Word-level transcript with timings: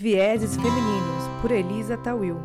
Vieses 0.00 0.54
Femininos, 0.54 1.24
por 1.42 1.50
Elisa 1.50 1.98
Tawil. 1.98 2.36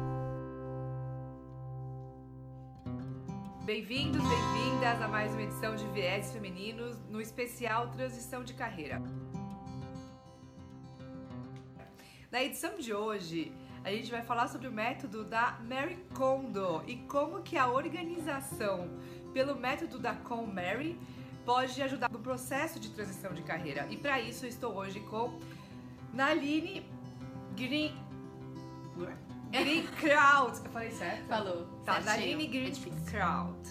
Bem-vindos, 3.63 4.23
bem-vindas 4.23 4.99
a 4.99 5.07
mais 5.07 5.31
uma 5.33 5.43
edição 5.43 5.75
de 5.75 5.85
Vieses 5.89 6.31
Femininos 6.31 6.97
no 7.11 7.21
especial 7.21 7.89
Transição 7.89 8.43
de 8.43 8.55
Carreira. 8.55 9.00
Na 12.31 12.43
edição 12.43 12.75
de 12.79 12.91
hoje, 12.91 13.52
a 13.84 13.92
gente 13.92 14.10
vai 14.10 14.24
falar 14.24 14.48
sobre 14.48 14.68
o 14.68 14.72
método 14.72 15.24
da 15.24 15.60
Mary 15.70 16.04
Kondo 16.16 16.84
e 16.88 16.96
como 16.96 17.44
que 17.44 17.56
a 17.56 17.68
organização 17.68 18.90
pelo 19.32 19.56
método 19.56 20.00
da 20.00 20.16
Com 20.16 20.48
Mary 20.48 21.00
pode 21.46 21.80
ajudar 21.84 22.10
no 22.10 22.18
processo 22.18 22.80
de 22.80 22.90
transição 22.90 23.32
de 23.32 23.44
carreira. 23.44 23.86
E 23.92 23.98
para 23.98 24.20
isso 24.20 24.48
estou 24.48 24.74
hoje 24.74 25.00
com 25.02 25.40
Naline 26.12 26.93
Green. 27.56 27.96
Green 29.52 29.86
Kraut. 30.00 30.60
Eu 30.64 30.71
falei 30.71 30.92
certo? 30.92 31.28
Falou. 31.28 31.68
Tá, 31.86 32.00
Naline 32.02 32.48
Green 32.48 32.71
é 32.71 33.11
Kraut. 33.11 33.70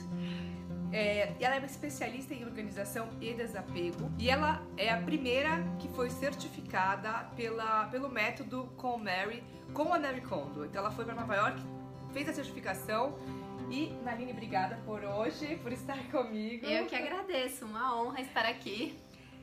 É, 0.93 1.35
ela 1.41 1.57
é 1.57 1.59
uma 1.59 1.67
especialista 1.67 2.35
em 2.35 2.45
organização 2.45 3.09
e 3.19 3.33
desapego 3.33 4.11
e 4.19 4.29
ela 4.29 4.63
é 4.77 4.91
a 4.91 4.99
primeira 5.01 5.65
que 5.79 5.89
foi 5.89 6.11
certificada 6.11 7.31
pela, 7.35 7.87
pelo 7.87 8.11
método 8.11 8.71
com 8.77 8.99
Mary, 8.99 9.43
com 9.73 9.93
a 9.95 9.99
Mary 9.99 10.21
Kondo. 10.21 10.67
Então 10.67 10.81
ela 10.81 10.91
foi 10.91 11.07
para 11.07 11.15
Nova 11.15 11.35
York, 11.35 11.62
fez 12.12 12.29
a 12.29 12.35
certificação 12.35 13.19
e 13.71 13.87
Naline, 14.05 14.33
obrigada 14.33 14.79
por 14.85 15.03
hoje, 15.03 15.57
por 15.62 15.73
estar 15.73 15.97
comigo. 16.12 16.67
Eu 16.67 16.85
que 16.85 16.95
agradeço, 16.95 17.65
uma 17.65 17.99
honra 17.99 18.21
estar 18.21 18.45
aqui. 18.45 18.99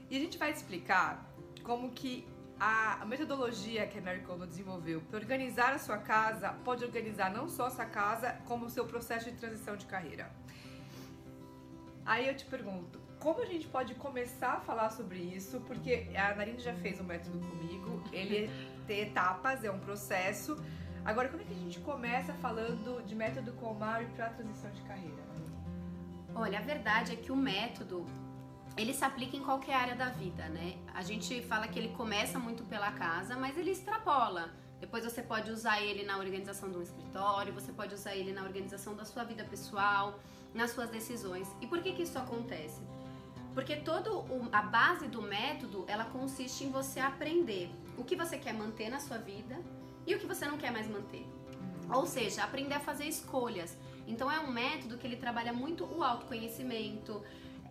E 0.07 0.17
a 0.17 0.19
gente 0.19 0.37
vai 0.37 0.51
explicar 0.51 1.27
como 1.63 1.89
que 1.89 2.27
a 2.59 3.05
metodologia 3.05 3.87
que 3.87 3.97
a 3.97 4.01
Mary 4.01 4.19
Kondo 4.19 4.45
desenvolveu 4.45 5.01
para 5.01 5.17
organizar 5.17 5.73
a 5.73 5.79
sua 5.79 5.97
casa 5.97 6.49
pode 6.65 6.83
organizar 6.83 7.31
não 7.31 7.47
só 7.47 7.67
a 7.67 7.69
sua 7.69 7.85
casa, 7.85 8.37
como 8.45 8.65
o 8.65 8.69
seu 8.69 8.85
processo 8.85 9.31
de 9.31 9.37
transição 9.37 9.77
de 9.77 9.85
carreira. 9.85 10.29
Aí 12.05 12.27
eu 12.27 12.35
te 12.35 12.43
pergunto, 12.45 12.99
como 13.19 13.41
a 13.41 13.45
gente 13.45 13.67
pode 13.67 13.95
começar 13.95 14.53
a 14.53 14.59
falar 14.59 14.89
sobre 14.89 15.19
isso? 15.19 15.61
Porque 15.61 16.09
a 16.15 16.35
Narine 16.35 16.59
já 16.59 16.73
fez 16.73 16.99
um 16.99 17.03
método 17.03 17.39
comigo, 17.39 18.03
ele 18.11 18.49
tem 18.85 19.01
etapas, 19.01 19.63
é 19.63 19.71
um 19.71 19.79
processo. 19.79 20.61
Agora, 21.05 21.29
como 21.29 21.41
é 21.41 21.45
que 21.45 21.53
a 21.53 21.57
gente 21.57 21.79
começa 21.79 22.33
falando 22.33 23.05
de 23.05 23.15
método 23.15 23.53
Comari 23.53 24.05
para 24.15 24.27
a 24.27 24.29
transição 24.29 24.69
de 24.71 24.81
carreira? 24.81 25.23
Olha, 26.35 26.59
a 26.59 26.61
verdade 26.61 27.13
é 27.13 27.15
que 27.15 27.31
o 27.31 27.35
método 27.35 28.05
ele 28.81 28.93
se 28.93 29.03
aplica 29.03 29.35
em 29.35 29.43
qualquer 29.43 29.75
área 29.75 29.95
da 29.95 30.09
vida, 30.09 30.47
né? 30.49 30.77
A 30.93 31.01
gente 31.01 31.41
fala 31.43 31.67
que 31.67 31.77
ele 31.77 31.89
começa 31.89 32.39
muito 32.39 32.63
pela 32.63 32.91
casa, 32.91 33.35
mas 33.35 33.57
ele 33.57 33.71
extrapola. 33.71 34.53
Depois 34.79 35.03
você 35.03 35.21
pode 35.21 35.51
usar 35.51 35.81
ele 35.81 36.03
na 36.03 36.17
organização 36.17 36.71
de 36.71 36.77
um 36.77 36.81
escritório, 36.81 37.53
você 37.53 37.73
pode 37.73 37.93
usar 37.93 38.15
ele 38.15 38.31
na 38.31 38.43
organização 38.43 38.95
da 38.95 39.03
sua 39.03 39.23
vida 39.23 39.43
pessoal, 39.43 40.19
nas 40.53 40.71
suas 40.71 40.89
decisões. 40.89 41.53
E 41.59 41.67
por 41.67 41.81
que 41.81 41.91
que 41.93 42.03
isso 42.03 42.17
acontece? 42.17 42.81
Porque 43.53 43.75
todo 43.75 44.25
a 44.51 44.61
base 44.61 45.07
do 45.07 45.21
método, 45.21 45.83
ela 45.87 46.05
consiste 46.05 46.63
em 46.63 46.71
você 46.71 46.99
aprender 46.99 47.69
o 47.97 48.03
que 48.05 48.15
você 48.15 48.37
quer 48.37 48.53
manter 48.53 48.89
na 48.89 48.99
sua 48.99 49.17
vida 49.17 49.59
e 50.07 50.15
o 50.15 50.19
que 50.19 50.25
você 50.25 50.45
não 50.45 50.57
quer 50.57 50.71
mais 50.71 50.87
manter. 50.87 51.27
Ou 51.91 52.05
seja, 52.05 52.43
aprender 52.43 52.75
a 52.75 52.79
fazer 52.79 53.05
escolhas. 53.05 53.75
Então 54.07 54.31
é 54.31 54.39
um 54.39 54.51
método 54.51 54.97
que 54.97 55.05
ele 55.05 55.17
trabalha 55.17 55.51
muito 55.51 55.83
o 55.83 56.03
autoconhecimento, 56.03 57.21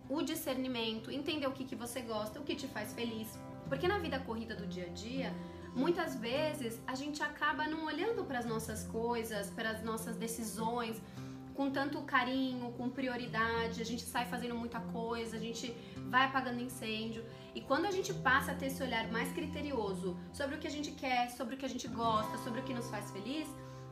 o 0.09 0.21
discernimento, 0.21 1.11
entender 1.11 1.47
o 1.47 1.51
que, 1.51 1.63
que 1.63 1.75
você 1.75 2.01
gosta, 2.01 2.39
o 2.39 2.43
que 2.43 2.55
te 2.55 2.67
faz 2.67 2.93
feliz. 2.93 3.39
Porque 3.67 3.87
na 3.87 3.99
vida 3.99 4.19
corrida 4.19 4.55
do 4.55 4.65
dia 4.65 4.87
a 4.87 4.89
dia, 4.89 5.33
muitas 5.75 6.15
vezes 6.15 6.81
a 6.87 6.95
gente 6.95 7.21
acaba 7.21 7.67
não 7.67 7.85
olhando 7.85 8.23
para 8.25 8.39
as 8.39 8.45
nossas 8.45 8.83
coisas, 8.85 9.49
para 9.51 9.69
as 9.69 9.83
nossas 9.83 10.15
decisões 10.15 10.99
com 11.59 11.69
tanto 11.69 12.01
carinho, 12.03 12.71
com 12.77 12.89
prioridade, 12.89 13.81
a 13.81 13.85
gente 13.85 14.03
sai 14.03 14.25
fazendo 14.25 14.55
muita 14.55 14.79
coisa, 14.79 15.35
a 15.35 15.39
gente 15.39 15.75
vai 16.09 16.23
apagando 16.25 16.61
incêndio. 16.61 17.21
E 17.53 17.59
quando 17.59 17.85
a 17.85 17.91
gente 17.91 18.13
passa 18.13 18.53
a 18.53 18.55
ter 18.55 18.67
esse 18.67 18.81
olhar 18.81 19.11
mais 19.11 19.29
criterioso 19.33 20.17
sobre 20.31 20.55
o 20.55 20.57
que 20.57 20.67
a 20.67 20.69
gente 20.71 20.91
quer, 20.91 21.29
sobre 21.31 21.55
o 21.55 21.57
que 21.57 21.65
a 21.65 21.69
gente 21.69 21.85
gosta, 21.89 22.37
sobre 22.37 22.61
o 22.61 22.63
que 22.63 22.73
nos 22.73 22.89
faz 22.89 23.11
feliz, 23.11 23.45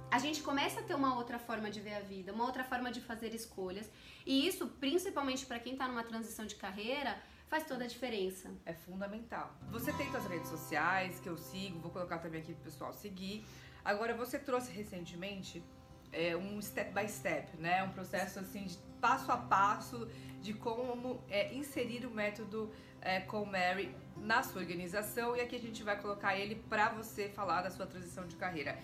a 0.09 0.19
gente 0.19 0.41
começa 0.41 0.79
a 0.79 0.83
ter 0.83 0.95
uma 0.95 1.15
outra 1.15 1.37
forma 1.37 1.69
de 1.69 1.81
ver 1.81 1.95
a 1.95 1.99
vida, 1.99 2.31
uma 2.31 2.45
outra 2.45 2.63
forma 2.63 2.91
de 2.91 3.01
fazer 3.01 3.33
escolhas. 3.33 3.89
E 4.25 4.47
isso, 4.47 4.67
principalmente 4.79 5.45
para 5.45 5.59
quem 5.59 5.73
está 5.73 5.87
numa 5.87 6.03
transição 6.03 6.45
de 6.45 6.55
carreira, 6.55 7.17
faz 7.47 7.65
toda 7.65 7.83
a 7.83 7.87
diferença. 7.87 8.49
É 8.65 8.73
fundamental. 8.73 9.53
Você 9.69 9.91
tem 9.93 10.09
suas 10.09 10.25
redes 10.25 10.49
sociais 10.49 11.19
que 11.19 11.27
eu 11.27 11.37
sigo, 11.37 11.79
vou 11.79 11.91
colocar 11.91 12.19
também 12.19 12.41
aqui 12.41 12.53
pro 12.53 12.63
pessoal 12.63 12.93
seguir. 12.93 13.45
Agora, 13.83 14.13
você 14.13 14.39
trouxe 14.39 14.71
recentemente 14.71 15.63
é, 16.11 16.35
um 16.35 16.61
step 16.61 16.93
by 16.93 17.07
step, 17.07 17.57
né? 17.57 17.83
Um 17.83 17.91
processo 17.91 18.39
assim 18.39 18.65
de 18.65 18.77
passo 19.01 19.31
a 19.31 19.37
passo 19.37 20.07
de 20.41 20.53
como 20.53 21.21
é, 21.29 21.53
inserir 21.53 22.05
o 22.05 22.11
método 22.11 22.71
é, 23.01 23.19
com 23.21 23.45
Mary 23.45 23.93
na 24.15 24.41
sua 24.41 24.61
organização 24.61 25.35
e 25.35 25.41
aqui 25.41 25.55
a 25.55 25.59
gente 25.59 25.83
vai 25.83 25.99
colocar 26.01 26.35
ele 26.35 26.55
para 26.69 26.89
você 26.89 27.29
falar 27.29 27.61
da 27.61 27.69
sua 27.69 27.85
transição 27.85 28.25
de 28.25 28.35
carreira. 28.35 28.77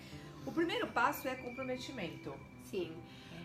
O 0.46 0.52
primeiro 0.52 0.86
passo 0.88 1.26
é 1.28 1.34
comprometimento. 1.34 2.34
Sim. 2.64 2.92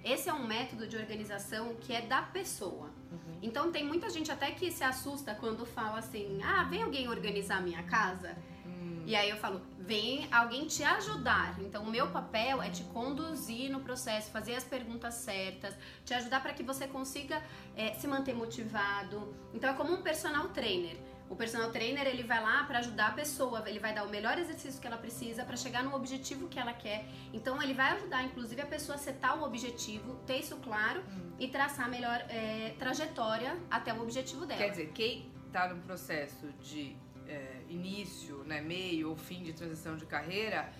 Esse 0.03 0.29
é 0.29 0.33
um 0.33 0.47
método 0.47 0.87
de 0.87 0.95
organização 0.95 1.75
que 1.75 1.93
é 1.93 2.01
da 2.01 2.21
pessoa. 2.21 2.89
Uhum. 3.11 3.39
Então 3.41 3.71
tem 3.71 3.83
muita 3.85 4.09
gente 4.09 4.31
até 4.31 4.51
que 4.51 4.71
se 4.71 4.83
assusta 4.83 5.35
quando 5.35 5.65
fala 5.65 5.99
assim: 5.99 6.41
ah, 6.43 6.63
vem 6.63 6.83
alguém 6.83 7.07
organizar 7.07 7.57
a 7.57 7.61
minha 7.61 7.83
casa. 7.83 8.37
Hum. 8.65 9.03
E 9.05 9.15
aí 9.15 9.29
eu 9.29 9.37
falo: 9.37 9.61
vem 9.77 10.27
alguém 10.31 10.67
te 10.67 10.83
ajudar. 10.83 11.59
Então 11.59 11.83
o 11.83 11.89
meu 11.89 12.07
papel 12.11 12.61
é 12.61 12.69
te 12.69 12.83
conduzir 12.85 13.69
no 13.69 13.81
processo, 13.81 14.31
fazer 14.31 14.55
as 14.55 14.63
perguntas 14.63 15.15
certas, 15.15 15.75
te 16.05 16.13
ajudar 16.13 16.41
para 16.41 16.53
que 16.53 16.63
você 16.63 16.87
consiga 16.87 17.43
é, 17.75 17.93
se 17.93 18.07
manter 18.07 18.33
motivado. 18.33 19.35
Então 19.53 19.69
é 19.69 19.73
como 19.73 19.93
um 19.93 20.01
personal 20.01 20.47
trainer. 20.49 20.97
O 21.29 21.35
personal 21.35 21.71
trainer 21.71 22.07
ele 22.07 22.23
vai 22.23 22.41
lá 22.41 22.63
para 22.63 22.79
ajudar 22.79 23.07
a 23.07 23.11
pessoa, 23.11 23.63
ele 23.67 23.79
vai 23.79 23.93
dar 23.93 24.03
o 24.03 24.09
melhor 24.09 24.37
exercício 24.39 24.81
que 24.81 24.87
ela 24.87 24.97
precisa 24.97 25.43
para 25.43 25.55
chegar 25.55 25.83
no 25.83 25.95
objetivo 25.95 26.47
que 26.47 26.59
ela 26.59 26.73
quer. 26.73 27.05
Então 27.31 27.61
ele 27.61 27.73
vai 27.73 27.91
ajudar, 27.91 28.23
inclusive, 28.23 28.61
a 28.61 28.65
pessoa 28.65 28.95
a 28.95 28.97
setar 28.97 29.39
o 29.39 29.43
objetivo, 29.43 30.15
ter 30.25 30.39
isso 30.39 30.57
claro 30.57 31.01
hum. 31.01 31.31
e 31.39 31.47
traçar 31.47 31.85
a 31.85 31.89
melhor 31.89 32.25
é, 32.29 32.73
trajetória 32.79 33.55
até 33.69 33.93
o 33.93 34.01
objetivo 34.01 34.45
dela. 34.45 34.59
Quer 34.59 34.71
dizer, 34.71 34.91
quem 34.91 35.31
está 35.45 35.71
no 35.71 35.79
processo 35.83 36.47
de 36.61 36.95
é, 37.27 37.61
início, 37.69 38.43
né, 38.43 38.59
meio 38.59 39.09
ou 39.11 39.15
fim 39.15 39.43
de 39.43 39.53
transição 39.53 39.95
de 39.95 40.05
carreira, 40.05 40.71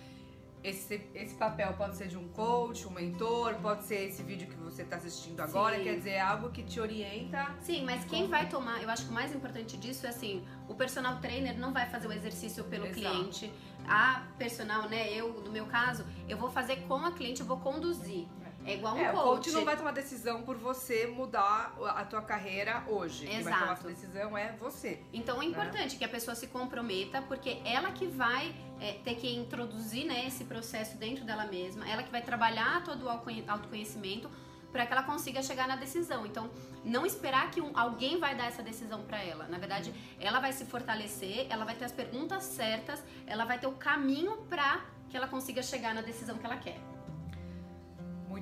esse, 0.62 1.00
esse 1.14 1.34
papel 1.34 1.72
pode 1.74 1.96
ser 1.96 2.08
de 2.08 2.16
um 2.18 2.28
coach, 2.28 2.86
um 2.86 2.90
mentor, 2.90 3.54
pode 3.54 3.84
ser 3.84 4.08
esse 4.08 4.22
vídeo 4.22 4.46
que 4.46 4.56
você 4.56 4.82
está 4.82 4.96
assistindo 4.96 5.40
agora, 5.40 5.76
Sim. 5.76 5.84
quer 5.84 5.96
dizer, 5.96 6.10
é 6.10 6.20
algo 6.20 6.50
que 6.50 6.62
te 6.62 6.78
orienta. 6.78 7.54
Sim, 7.60 7.84
mas 7.84 8.04
quem 8.04 8.28
vai 8.28 8.48
tomar, 8.48 8.82
eu 8.82 8.90
acho 8.90 9.04
que 9.04 9.10
o 9.10 9.14
mais 9.14 9.34
importante 9.34 9.76
disso 9.76 10.06
é 10.06 10.10
assim, 10.10 10.44
o 10.68 10.74
personal 10.74 11.18
trainer 11.20 11.58
não 11.58 11.72
vai 11.72 11.88
fazer 11.88 12.08
o 12.08 12.12
exercício 12.12 12.64
pelo 12.64 12.86
Exato. 12.86 13.00
cliente. 13.00 13.52
A 13.88 14.26
personal, 14.38 14.88
né, 14.88 15.10
eu, 15.12 15.32
no 15.40 15.50
meu 15.50 15.66
caso, 15.66 16.04
eu 16.28 16.36
vou 16.36 16.50
fazer 16.50 16.76
com 16.86 16.94
a 16.94 17.12
cliente, 17.12 17.40
eu 17.40 17.46
vou 17.46 17.58
conduzir. 17.58 18.26
É 18.64 18.74
igual 18.74 18.94
um 18.94 19.00
é, 19.00 19.10
coach. 19.10 19.18
O 19.18 19.22
coach 19.22 19.50
não 19.52 19.64
vai 19.64 19.76
tomar 19.76 19.92
decisão 19.92 20.42
por 20.42 20.56
você 20.56 21.06
mudar 21.06 21.74
a 21.96 22.04
tua 22.04 22.22
carreira 22.22 22.84
hoje. 22.86 23.24
Exato. 23.24 23.34
Quem 23.34 23.42
vai 23.42 23.58
tomar 23.58 23.72
essa 23.72 23.88
decisão 23.88 24.38
é 24.38 24.52
você. 24.52 25.02
Então 25.12 25.36
é 25.36 25.40
né? 25.40 25.46
importante 25.46 25.92
né? 25.92 25.98
que 25.98 26.04
a 26.04 26.08
pessoa 26.08 26.34
se 26.34 26.46
comprometa, 26.46 27.22
porque 27.22 27.60
ela 27.64 27.90
que 27.92 28.06
vai 28.06 28.54
é, 28.80 28.92
ter 29.04 29.14
que 29.16 29.34
introduzir 29.34 30.06
né, 30.06 30.26
esse 30.26 30.44
processo 30.44 30.96
dentro 30.96 31.24
dela 31.24 31.46
mesma, 31.46 31.88
ela 31.88 32.02
que 32.02 32.10
vai 32.10 32.22
trabalhar 32.22 32.82
todo 32.84 33.04
o 33.04 33.08
autoconhecimento 33.08 34.30
para 34.72 34.86
que 34.86 34.92
ela 34.92 35.02
consiga 35.02 35.42
chegar 35.42 35.66
na 35.66 35.76
decisão. 35.76 36.24
Então, 36.24 36.50
não 36.84 37.04
esperar 37.04 37.50
que 37.50 37.60
um, 37.60 37.76
alguém 37.76 38.18
vai 38.18 38.34
dar 38.34 38.46
essa 38.46 38.62
decisão 38.62 39.02
para 39.02 39.22
ela. 39.22 39.48
Na 39.48 39.58
verdade, 39.58 39.92
ela 40.18 40.38
vai 40.38 40.52
se 40.52 40.64
fortalecer, 40.64 41.46
ela 41.50 41.64
vai 41.64 41.74
ter 41.74 41.84
as 41.84 41.92
perguntas 41.92 42.44
certas, 42.44 43.02
ela 43.26 43.44
vai 43.44 43.58
ter 43.58 43.66
o 43.66 43.72
caminho 43.72 44.36
para 44.48 44.80
que 45.08 45.16
ela 45.16 45.26
consiga 45.26 45.62
chegar 45.62 45.92
na 45.92 46.02
decisão 46.02 46.38
que 46.38 46.46
ela 46.46 46.56
quer. 46.56 46.78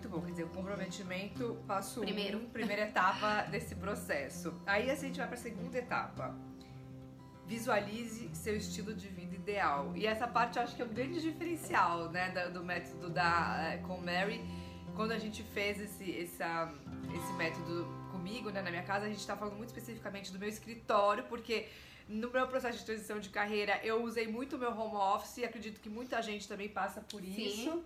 Muito 0.09 0.21
bom, 0.21 0.25
quer 0.25 0.31
dizer, 0.31 0.45
o 0.45 0.49
comprometimento, 0.49 1.59
passo 1.67 2.01
Primeiro. 2.01 2.39
Um, 2.39 2.49
primeira 2.49 2.85
etapa 2.85 3.43
desse 3.43 3.75
processo. 3.75 4.55
Aí 4.65 4.91
a 4.91 4.95
gente 4.95 5.19
vai 5.19 5.27
para 5.27 5.37
a 5.37 5.41
segunda 5.41 5.77
etapa. 5.77 6.35
Visualize 7.47 8.31
seu 8.35 8.57
estilo 8.57 8.95
de 8.95 9.07
vida 9.07 9.35
ideal. 9.35 9.93
E 9.95 10.07
essa 10.07 10.27
parte 10.27 10.57
eu 10.57 10.63
acho 10.63 10.75
que 10.75 10.81
é 10.81 10.85
o 10.87 10.89
grande 10.89 11.21
diferencial, 11.21 12.09
né, 12.11 12.31
do, 12.31 12.55
do 12.55 12.65
método 12.65 13.11
da 13.11 13.71
é, 13.71 13.77
com 13.79 13.99
Mary. 13.99 14.41
Quando 14.97 15.13
a 15.13 15.19
gente 15.19 15.43
fez 15.43 15.79
esse, 15.79 16.23
essa, 16.23 16.73
esse 17.15 17.33
método 17.35 17.87
comigo, 18.11 18.49
né, 18.49 18.63
na 18.63 18.71
minha 18.71 18.85
casa, 18.85 19.05
a 19.05 19.09
gente 19.09 19.21
está 19.21 19.37
falando 19.37 19.57
muito 19.57 19.69
especificamente 19.69 20.33
do 20.33 20.39
meu 20.39 20.49
escritório, 20.49 21.25
porque 21.25 21.69
no 22.09 22.31
meu 22.31 22.49
processo 22.49 22.79
de 22.79 22.85
transição 22.87 23.21
de 23.21 23.29
carreira 23.29 23.79
eu 23.85 24.03
usei 24.03 24.27
muito 24.27 24.57
o 24.57 24.59
meu 24.59 24.71
home 24.71 24.97
office 24.97 25.37
e 25.37 25.45
acredito 25.45 25.81
que 25.81 25.91
muita 25.91 26.23
gente 26.23 26.49
também 26.49 26.69
passa 26.71 27.03
por 27.03 27.21
Sim. 27.21 27.47
isso. 27.47 27.85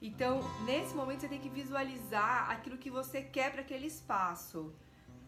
Então, 0.00 0.40
nesse 0.64 0.94
momento, 0.94 1.20
você 1.20 1.28
tem 1.28 1.40
que 1.40 1.48
visualizar 1.48 2.50
aquilo 2.50 2.78
que 2.78 2.90
você 2.90 3.22
quer 3.22 3.50
para 3.50 3.62
aquele 3.62 3.86
espaço. 3.86 4.72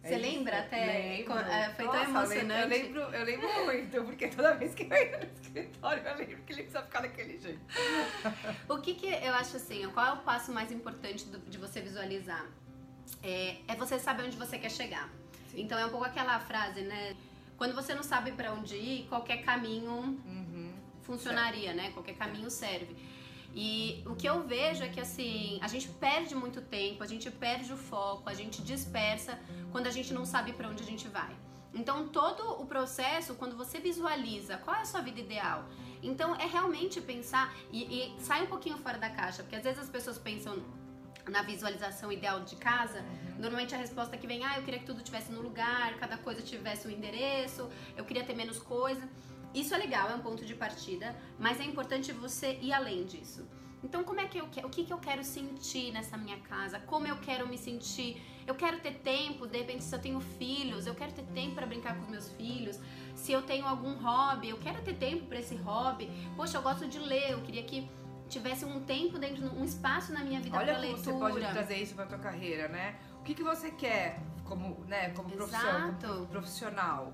Você 0.02 0.14
é 0.14 0.18
lembra 0.18 0.60
até? 0.60 0.86
Lembro. 0.86 1.38
É, 1.38 1.74
foi 1.74 1.84
Nossa, 1.84 1.98
tão 1.98 2.08
emocionante. 2.08 2.62
Eu 2.62 2.68
lembro, 2.68 3.00
eu 3.00 3.24
lembro 3.24 3.64
muito, 3.64 4.04
porque 4.04 4.28
toda 4.28 4.54
vez 4.54 4.74
que 4.74 4.84
eu 4.84 4.96
entro 4.96 5.26
no 5.26 5.32
escritório, 5.42 6.02
eu 6.02 6.16
lembro 6.16 6.36
que 6.42 6.52
ele 6.52 6.62
precisa 6.62 6.82
ficar 6.82 7.00
daquele 7.02 7.38
jeito. 7.38 7.60
O 8.68 8.78
que, 8.78 8.94
que 8.94 9.06
eu 9.06 9.34
acho 9.34 9.56
assim? 9.56 9.86
Qual 9.90 10.06
é 10.06 10.12
o 10.12 10.18
passo 10.18 10.52
mais 10.52 10.72
importante 10.72 11.26
do, 11.26 11.38
de 11.38 11.58
você 11.58 11.80
visualizar? 11.82 12.46
É, 13.22 13.56
é, 13.68 13.76
você 13.76 13.98
saber 13.98 14.22
onde 14.22 14.36
você 14.36 14.58
quer 14.58 14.70
chegar. 14.70 15.10
Sim. 15.50 15.62
Então 15.62 15.78
é 15.78 15.84
um 15.84 15.90
pouco 15.90 16.06
aquela 16.06 16.38
frase, 16.40 16.80
né? 16.80 17.14
Quando 17.58 17.74
você 17.74 17.94
não 17.94 18.02
sabe 18.02 18.32
para 18.32 18.52
onde 18.54 18.76
ir, 18.76 19.06
qualquer 19.08 19.42
caminho 19.42 19.92
uhum. 19.92 20.72
funcionaria, 21.02 21.74
certo. 21.74 21.76
né? 21.76 21.90
Qualquer 21.90 22.14
caminho 22.14 22.50
serve. 22.50 22.96
E 23.54 24.02
o 24.06 24.14
que 24.14 24.28
eu 24.28 24.46
vejo 24.46 24.82
é 24.82 24.88
que 24.88 25.00
assim, 25.00 25.58
a 25.60 25.68
gente 25.68 25.88
perde 25.88 26.34
muito 26.34 26.60
tempo, 26.60 27.02
a 27.02 27.06
gente 27.06 27.30
perde 27.30 27.72
o 27.72 27.76
foco, 27.76 28.28
a 28.28 28.34
gente 28.34 28.62
dispersa 28.62 29.38
quando 29.72 29.86
a 29.86 29.90
gente 29.90 30.12
não 30.14 30.24
sabe 30.24 30.52
para 30.52 30.68
onde 30.68 30.82
a 30.82 30.86
gente 30.86 31.08
vai. 31.08 31.34
Então, 31.72 32.08
todo 32.08 32.60
o 32.60 32.66
processo, 32.66 33.34
quando 33.34 33.56
você 33.56 33.78
visualiza 33.78 34.56
qual 34.58 34.76
é 34.76 34.80
a 34.80 34.84
sua 34.84 35.00
vida 35.00 35.20
ideal, 35.20 35.64
então 36.02 36.34
é 36.34 36.46
realmente 36.46 37.00
pensar 37.00 37.54
e, 37.70 37.82
e 37.82 38.20
sai 38.20 38.42
um 38.42 38.46
pouquinho 38.46 38.76
fora 38.78 38.98
da 38.98 39.08
caixa, 39.08 39.42
porque 39.42 39.56
às 39.56 39.62
vezes 39.62 39.78
as 39.78 39.88
pessoas 39.88 40.18
pensam 40.18 40.62
na 41.28 41.42
visualização 41.42 42.10
ideal 42.10 42.40
de 42.40 42.56
casa, 42.56 43.04
normalmente 43.38 43.74
a 43.74 43.78
resposta 43.78 44.16
que 44.16 44.26
vem, 44.26 44.44
ah, 44.44 44.56
eu 44.56 44.64
queria 44.64 44.80
que 44.80 44.86
tudo 44.86 45.02
tivesse 45.02 45.30
no 45.30 45.40
lugar, 45.40 45.94
cada 45.98 46.16
coisa 46.16 46.42
tivesse 46.42 46.88
um 46.88 46.90
endereço, 46.90 47.70
eu 47.96 48.04
queria 48.04 48.24
ter 48.24 48.34
menos 48.34 48.58
coisa. 48.58 49.08
Isso 49.54 49.74
é 49.74 49.78
legal, 49.78 50.08
é 50.10 50.14
um 50.14 50.20
ponto 50.20 50.44
de 50.44 50.54
partida, 50.54 51.16
mas 51.38 51.60
é 51.60 51.64
importante 51.64 52.12
você 52.12 52.58
ir 52.60 52.72
além 52.72 53.04
disso. 53.04 53.46
Então, 53.82 54.04
como 54.04 54.20
é 54.20 54.26
que 54.26 54.38
eu 54.38 54.46
quero, 54.48 54.66
o 54.66 54.70
que, 54.70 54.84
que 54.84 54.92
eu 54.92 54.98
quero 54.98 55.24
sentir 55.24 55.90
nessa 55.90 56.16
minha 56.16 56.38
casa? 56.38 56.78
Como 56.80 57.06
eu 57.06 57.16
quero 57.16 57.48
me 57.48 57.56
sentir? 57.56 58.22
Eu 58.46 58.54
quero 58.54 58.78
ter 58.80 58.94
tempo, 58.98 59.46
de 59.46 59.58
repente, 59.58 59.82
se 59.82 59.94
eu 59.94 59.98
tenho 59.98 60.20
filhos, 60.20 60.86
eu 60.86 60.94
quero 60.94 61.12
ter 61.12 61.24
tempo 61.24 61.54
para 61.54 61.66
brincar 61.66 61.96
com 61.96 62.02
os 62.02 62.08
meus 62.08 62.30
filhos. 62.32 62.78
Se 63.14 63.32
eu 63.32 63.42
tenho 63.42 63.66
algum 63.66 63.94
hobby, 63.94 64.50
eu 64.50 64.58
quero 64.58 64.82
ter 64.82 64.94
tempo 64.94 65.26
para 65.26 65.38
esse 65.38 65.56
hobby. 65.56 66.10
Poxa, 66.36 66.58
eu 66.58 66.62
gosto 66.62 66.86
de 66.86 66.98
ler, 66.98 67.30
eu 67.30 67.40
queria 67.40 67.62
que 67.62 67.90
tivesse 68.28 68.64
um 68.64 68.80
tempo 68.80 69.18
dentro, 69.18 69.44
um 69.46 69.64
espaço 69.64 70.12
na 70.12 70.20
minha 70.20 70.40
vida 70.40 70.56
para 70.56 70.78
leitura. 70.78 70.88
Olha 70.88 70.96
você 70.96 71.12
pode 71.12 71.52
trazer 71.52 71.76
isso 71.76 71.94
para 71.94 72.06
tua 72.06 72.18
carreira, 72.18 72.68
né? 72.68 72.96
O 73.20 73.22
que, 73.22 73.34
que 73.34 73.42
você 73.42 73.70
quer 73.70 74.20
como, 74.44 74.84
né, 74.86 75.10
como 75.10 75.30
profissão, 75.30 75.96
como 76.00 76.26
profissional? 76.26 77.12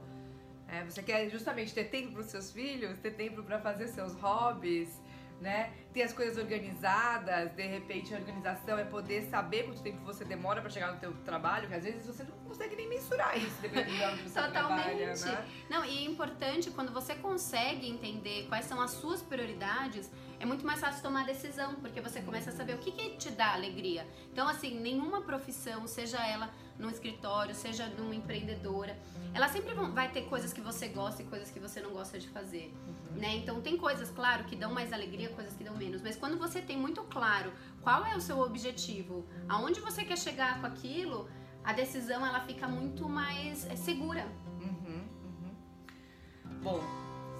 É, 0.68 0.82
você 0.84 1.02
quer 1.02 1.28
justamente 1.30 1.72
ter 1.72 1.84
tempo 1.84 2.12
para 2.12 2.20
os 2.20 2.26
seus 2.26 2.50
filhos, 2.50 2.98
ter 2.98 3.12
tempo 3.12 3.42
para 3.42 3.58
fazer 3.60 3.86
seus 3.88 4.14
hobbies, 4.16 5.00
né? 5.40 5.72
Ter 5.92 6.02
as 6.02 6.12
coisas 6.12 6.38
organizadas, 6.38 7.52
de 7.52 7.66
repente 7.66 8.14
a 8.14 8.18
organização 8.18 8.78
é 8.78 8.84
poder 8.84 9.22
saber 9.22 9.64
quanto 9.64 9.82
tempo 9.82 9.98
você 10.04 10.24
demora 10.24 10.60
para 10.60 10.70
chegar 10.70 10.92
no 10.92 10.98
teu 10.98 11.12
trabalho, 11.24 11.68
que 11.68 11.74
às 11.74 11.84
vezes 11.84 12.06
você 12.06 12.24
não 12.24 12.36
consegue 12.38 12.74
nem 12.74 12.88
mensurar 12.88 13.36
isso, 13.36 13.60
dependendo 13.60 14.16
de 14.16 14.22
você 14.22 14.40
Totalmente. 14.40 14.82
trabalha, 14.82 15.14
né? 15.14 15.48
Não, 15.68 15.84
e 15.84 15.98
é 15.98 16.04
importante 16.08 16.70
quando 16.70 16.92
você 16.92 17.14
consegue 17.14 17.88
entender 17.88 18.46
quais 18.48 18.64
são 18.64 18.80
as 18.80 18.92
suas 18.92 19.22
prioridades, 19.22 20.10
é 20.38 20.44
muito 20.44 20.66
mais 20.66 20.80
fácil 20.80 21.02
tomar 21.02 21.24
decisão, 21.24 21.74
porque 21.76 22.00
você 22.00 22.20
começa 22.20 22.50
a 22.50 22.52
saber 22.52 22.74
o 22.74 22.78
que, 22.78 22.92
que 22.92 23.16
te 23.16 23.30
dá 23.30 23.54
alegria. 23.54 24.06
Então, 24.32 24.46
assim, 24.46 24.78
nenhuma 24.78 25.22
profissão, 25.22 25.86
seja 25.86 26.18
ela 26.26 26.50
num 26.78 26.90
escritório, 26.90 27.54
seja 27.54 27.86
numa 27.86 28.14
empreendedora, 28.14 28.98
ela 29.32 29.48
sempre 29.48 29.74
vai 29.74 30.10
ter 30.10 30.22
coisas 30.22 30.52
que 30.52 30.60
você 30.60 30.88
gosta 30.88 31.22
e 31.22 31.26
coisas 31.26 31.50
que 31.50 31.58
você 31.58 31.80
não 31.80 31.90
gosta 31.90 32.18
de 32.18 32.28
fazer, 32.28 32.74
uhum. 32.86 33.18
né? 33.18 33.36
Então 33.36 33.60
tem 33.60 33.76
coisas, 33.76 34.10
claro, 34.10 34.44
que 34.44 34.54
dão 34.54 34.72
mais 34.72 34.92
alegria, 34.92 35.30
coisas 35.30 35.54
que 35.54 35.64
dão 35.64 35.74
menos, 35.74 36.02
mas 36.02 36.16
quando 36.16 36.36
você 36.38 36.60
tem 36.60 36.76
muito 36.76 37.02
claro 37.04 37.52
qual 37.82 38.04
é 38.04 38.14
o 38.14 38.20
seu 38.20 38.38
objetivo, 38.40 39.26
aonde 39.48 39.80
você 39.80 40.04
quer 40.04 40.18
chegar 40.18 40.60
com 40.60 40.66
aquilo, 40.66 41.28
a 41.64 41.72
decisão 41.72 42.24
ela 42.24 42.40
fica 42.40 42.68
muito 42.68 43.08
mais 43.08 43.66
é, 43.66 43.76
segura. 43.76 44.26
Uhum, 44.60 45.04
uhum. 45.24 46.60
Bom, 46.62 46.80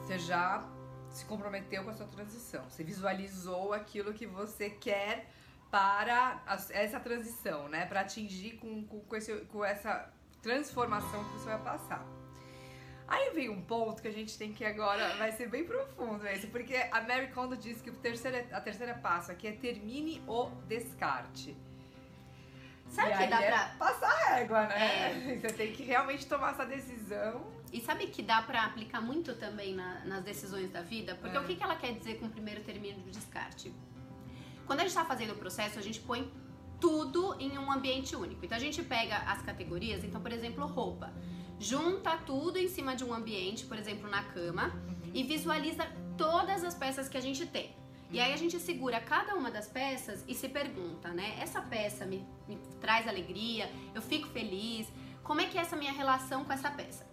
você 0.02 0.18
já 0.18 0.66
se 1.16 1.24
comprometeu 1.24 1.82
com 1.82 1.90
a 1.90 1.94
sua 1.94 2.06
transição, 2.06 2.64
você 2.68 2.84
visualizou 2.84 3.72
aquilo 3.72 4.12
que 4.12 4.26
você 4.26 4.70
quer 4.70 5.26
para 5.70 6.42
essa 6.70 7.00
transição, 7.00 7.68
né? 7.68 7.86
Para 7.86 8.00
atingir 8.00 8.56
com, 8.58 8.84
com, 8.84 9.00
com, 9.00 9.16
esse, 9.16 9.34
com 9.46 9.64
essa 9.64 10.12
transformação 10.40 11.24
que 11.24 11.32
você 11.32 11.46
vai 11.46 11.58
passar. 11.58 12.06
Aí 13.08 13.30
vem 13.30 13.48
um 13.48 13.62
ponto 13.62 14.02
que 14.02 14.08
a 14.08 14.12
gente 14.12 14.36
tem 14.36 14.52
que 14.52 14.64
agora, 14.64 15.16
vai 15.16 15.30
ser 15.32 15.48
bem 15.48 15.64
profundo 15.64 16.26
esse, 16.26 16.48
porque 16.48 16.74
a 16.90 17.00
Mary 17.02 17.28
Kondo 17.28 17.56
diz 17.56 17.80
que 17.80 17.90
o 17.90 17.94
terceiro, 17.94 18.36
a 18.52 18.60
terceira 18.60 18.94
passo 18.94 19.30
aqui 19.30 19.46
é 19.46 19.52
termine 19.52 20.22
o 20.26 20.50
descarte. 20.66 21.56
Sabe 22.88 23.12
e 23.12 23.16
que 23.16 23.26
dá 23.26 23.42
é 23.42 23.50
pra. 23.50 23.68
Passar 23.78 24.14
régua, 24.28 24.66
né? 24.66 25.34
É. 25.34 25.36
Você 25.40 25.52
tem 25.52 25.72
que 25.72 25.82
realmente 25.84 26.26
tomar 26.26 26.52
essa 26.52 26.66
decisão. 26.66 27.55
E 27.72 27.80
sabe 27.80 28.06
que 28.06 28.22
dá 28.22 28.42
pra 28.42 28.64
aplicar 28.64 29.00
muito 29.00 29.34
também 29.34 29.74
na, 29.74 30.04
nas 30.04 30.24
decisões 30.24 30.70
da 30.70 30.82
vida? 30.82 31.14
Porque 31.16 31.36
é. 31.36 31.40
o 31.40 31.44
que, 31.44 31.56
que 31.56 31.62
ela 31.62 31.76
quer 31.76 31.92
dizer 31.92 32.18
com 32.18 32.26
o 32.26 32.30
primeiro 32.30 32.62
termine 32.62 33.00
do 33.00 33.10
descarte? 33.10 33.72
Quando 34.66 34.80
a 34.80 34.82
gente 34.82 34.90
está 34.90 35.04
fazendo 35.04 35.32
o 35.32 35.36
processo, 35.36 35.78
a 35.78 35.82
gente 35.82 36.00
põe 36.00 36.30
tudo 36.80 37.36
em 37.40 37.56
um 37.58 37.70
ambiente 37.70 38.14
único. 38.14 38.44
Então 38.44 38.56
a 38.56 38.60
gente 38.60 38.82
pega 38.82 39.16
as 39.18 39.42
categorias, 39.42 40.04
então, 40.04 40.20
por 40.20 40.32
exemplo, 40.32 40.66
roupa. 40.66 41.12
Junta 41.58 42.16
tudo 42.18 42.58
em 42.58 42.68
cima 42.68 42.94
de 42.94 43.04
um 43.04 43.14
ambiente, 43.14 43.64
por 43.64 43.78
exemplo, 43.78 44.10
na 44.10 44.22
cama, 44.24 44.66
uhum. 44.66 45.10
e 45.14 45.22
visualiza 45.22 45.86
todas 46.18 46.62
as 46.64 46.74
peças 46.74 47.08
que 47.08 47.16
a 47.16 47.20
gente 47.20 47.46
tem. 47.46 47.74
E 48.10 48.20
aí 48.20 48.32
a 48.32 48.36
gente 48.36 48.58
segura 48.60 49.00
cada 49.00 49.34
uma 49.34 49.50
das 49.50 49.66
peças 49.66 50.24
e 50.28 50.34
se 50.34 50.48
pergunta, 50.48 51.08
né? 51.10 51.36
Essa 51.40 51.60
peça 51.60 52.04
me, 52.04 52.24
me 52.46 52.56
traz 52.80 53.08
alegria, 53.08 53.70
eu 53.94 54.02
fico 54.02 54.28
feliz. 54.28 54.86
Como 55.22 55.40
é 55.40 55.46
que 55.46 55.58
é 55.58 55.60
essa 55.60 55.76
minha 55.76 55.92
relação 55.92 56.44
com 56.44 56.52
essa 56.52 56.70
peça? 56.70 57.05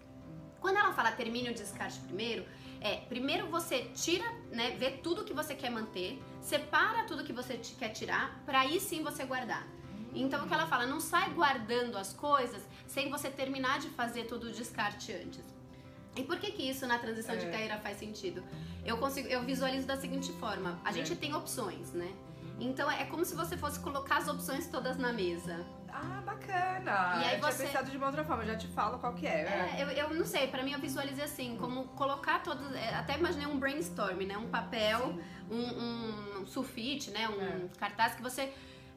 Quando 0.63 0.77
ela 0.77 0.93
fala 0.93 1.11
termine 1.11 1.49
o 1.49 1.53
descarte 1.53 1.99
primeiro, 1.99 2.45
é 2.79 2.95
primeiro 2.95 3.47
você 3.47 3.91
tira, 3.93 4.23
né, 4.49 4.71
vê 4.79 4.91
tudo 4.91 5.25
que 5.25 5.33
você 5.33 5.53
quer 5.53 5.69
manter, 5.69 6.23
separa 6.39 7.03
tudo 7.03 7.25
que 7.25 7.33
você 7.33 7.59
quer 7.77 7.89
tirar, 7.89 8.41
para 8.45 8.61
aí 8.61 8.79
sim 8.79 9.03
você 9.03 9.25
guardar. 9.25 9.67
Então 10.15 10.45
o 10.45 10.47
que 10.47 10.53
ela 10.53 10.65
fala, 10.65 10.85
não 10.85 11.01
sai 11.01 11.31
guardando 11.31 11.97
as 11.97 12.13
coisas 12.13 12.65
sem 12.87 13.09
você 13.09 13.29
terminar 13.29 13.79
de 13.79 13.89
fazer 13.89 14.23
todo 14.23 14.45
o 14.45 14.51
descarte 14.53 15.11
antes. 15.11 15.43
E 16.15 16.23
por 16.23 16.39
que 16.39 16.49
que 16.53 16.63
isso 16.63 16.87
na 16.87 16.97
transição 16.97 17.35
é. 17.35 17.39
de 17.39 17.47
carreira 17.47 17.77
faz 17.79 17.97
sentido? 17.97 18.41
Eu 18.85 18.97
consigo, 18.97 19.27
eu 19.27 19.43
visualizo 19.43 19.85
da 19.85 19.97
seguinte 19.97 20.31
forma: 20.39 20.79
a 20.85 20.91
é. 20.91 20.93
gente 20.93 21.13
tem 21.17 21.35
opções, 21.35 21.91
né? 21.91 22.09
Então 22.57 22.89
é 22.89 23.03
como 23.03 23.25
se 23.25 23.35
você 23.35 23.57
fosse 23.57 23.81
colocar 23.81 24.19
as 24.19 24.29
opções 24.29 24.65
todas 24.67 24.95
na 24.95 25.11
mesa. 25.11 25.65
Ah, 25.95 26.21
bacana! 26.25 27.21
E 27.21 27.25
aí 27.25 27.35
eu 27.35 27.41
você... 27.41 27.57
tinha 27.57 27.67
pensado 27.67 27.91
de 27.91 27.97
uma 27.97 28.07
outra 28.07 28.23
forma, 28.23 28.43
já 28.45 28.55
te 28.55 28.67
falo 28.67 28.97
qual 28.97 29.13
que 29.13 29.27
é. 29.27 29.41
é 29.41 29.83
eu, 29.83 29.89
eu 29.89 30.13
não 30.13 30.25
sei, 30.25 30.47
pra 30.47 30.63
mim 30.63 30.71
eu 30.71 30.79
visualizei 30.79 31.23
assim, 31.23 31.55
como 31.57 31.85
colocar 31.89 32.41
todos. 32.41 32.75
É, 32.75 32.95
até 32.95 33.17
imaginei 33.17 33.45
um 33.47 33.59
brainstorm, 33.59 34.17
né? 34.25 34.37
Um 34.37 34.47
papel, 34.47 35.19
um, 35.51 36.41
um, 36.41 36.45
sulfite, 36.47 37.11
né? 37.11 37.29
Um 37.29 37.41
é. 37.41 37.69
cartaz 37.77 38.15
que 38.15 38.23
você 38.23 38.51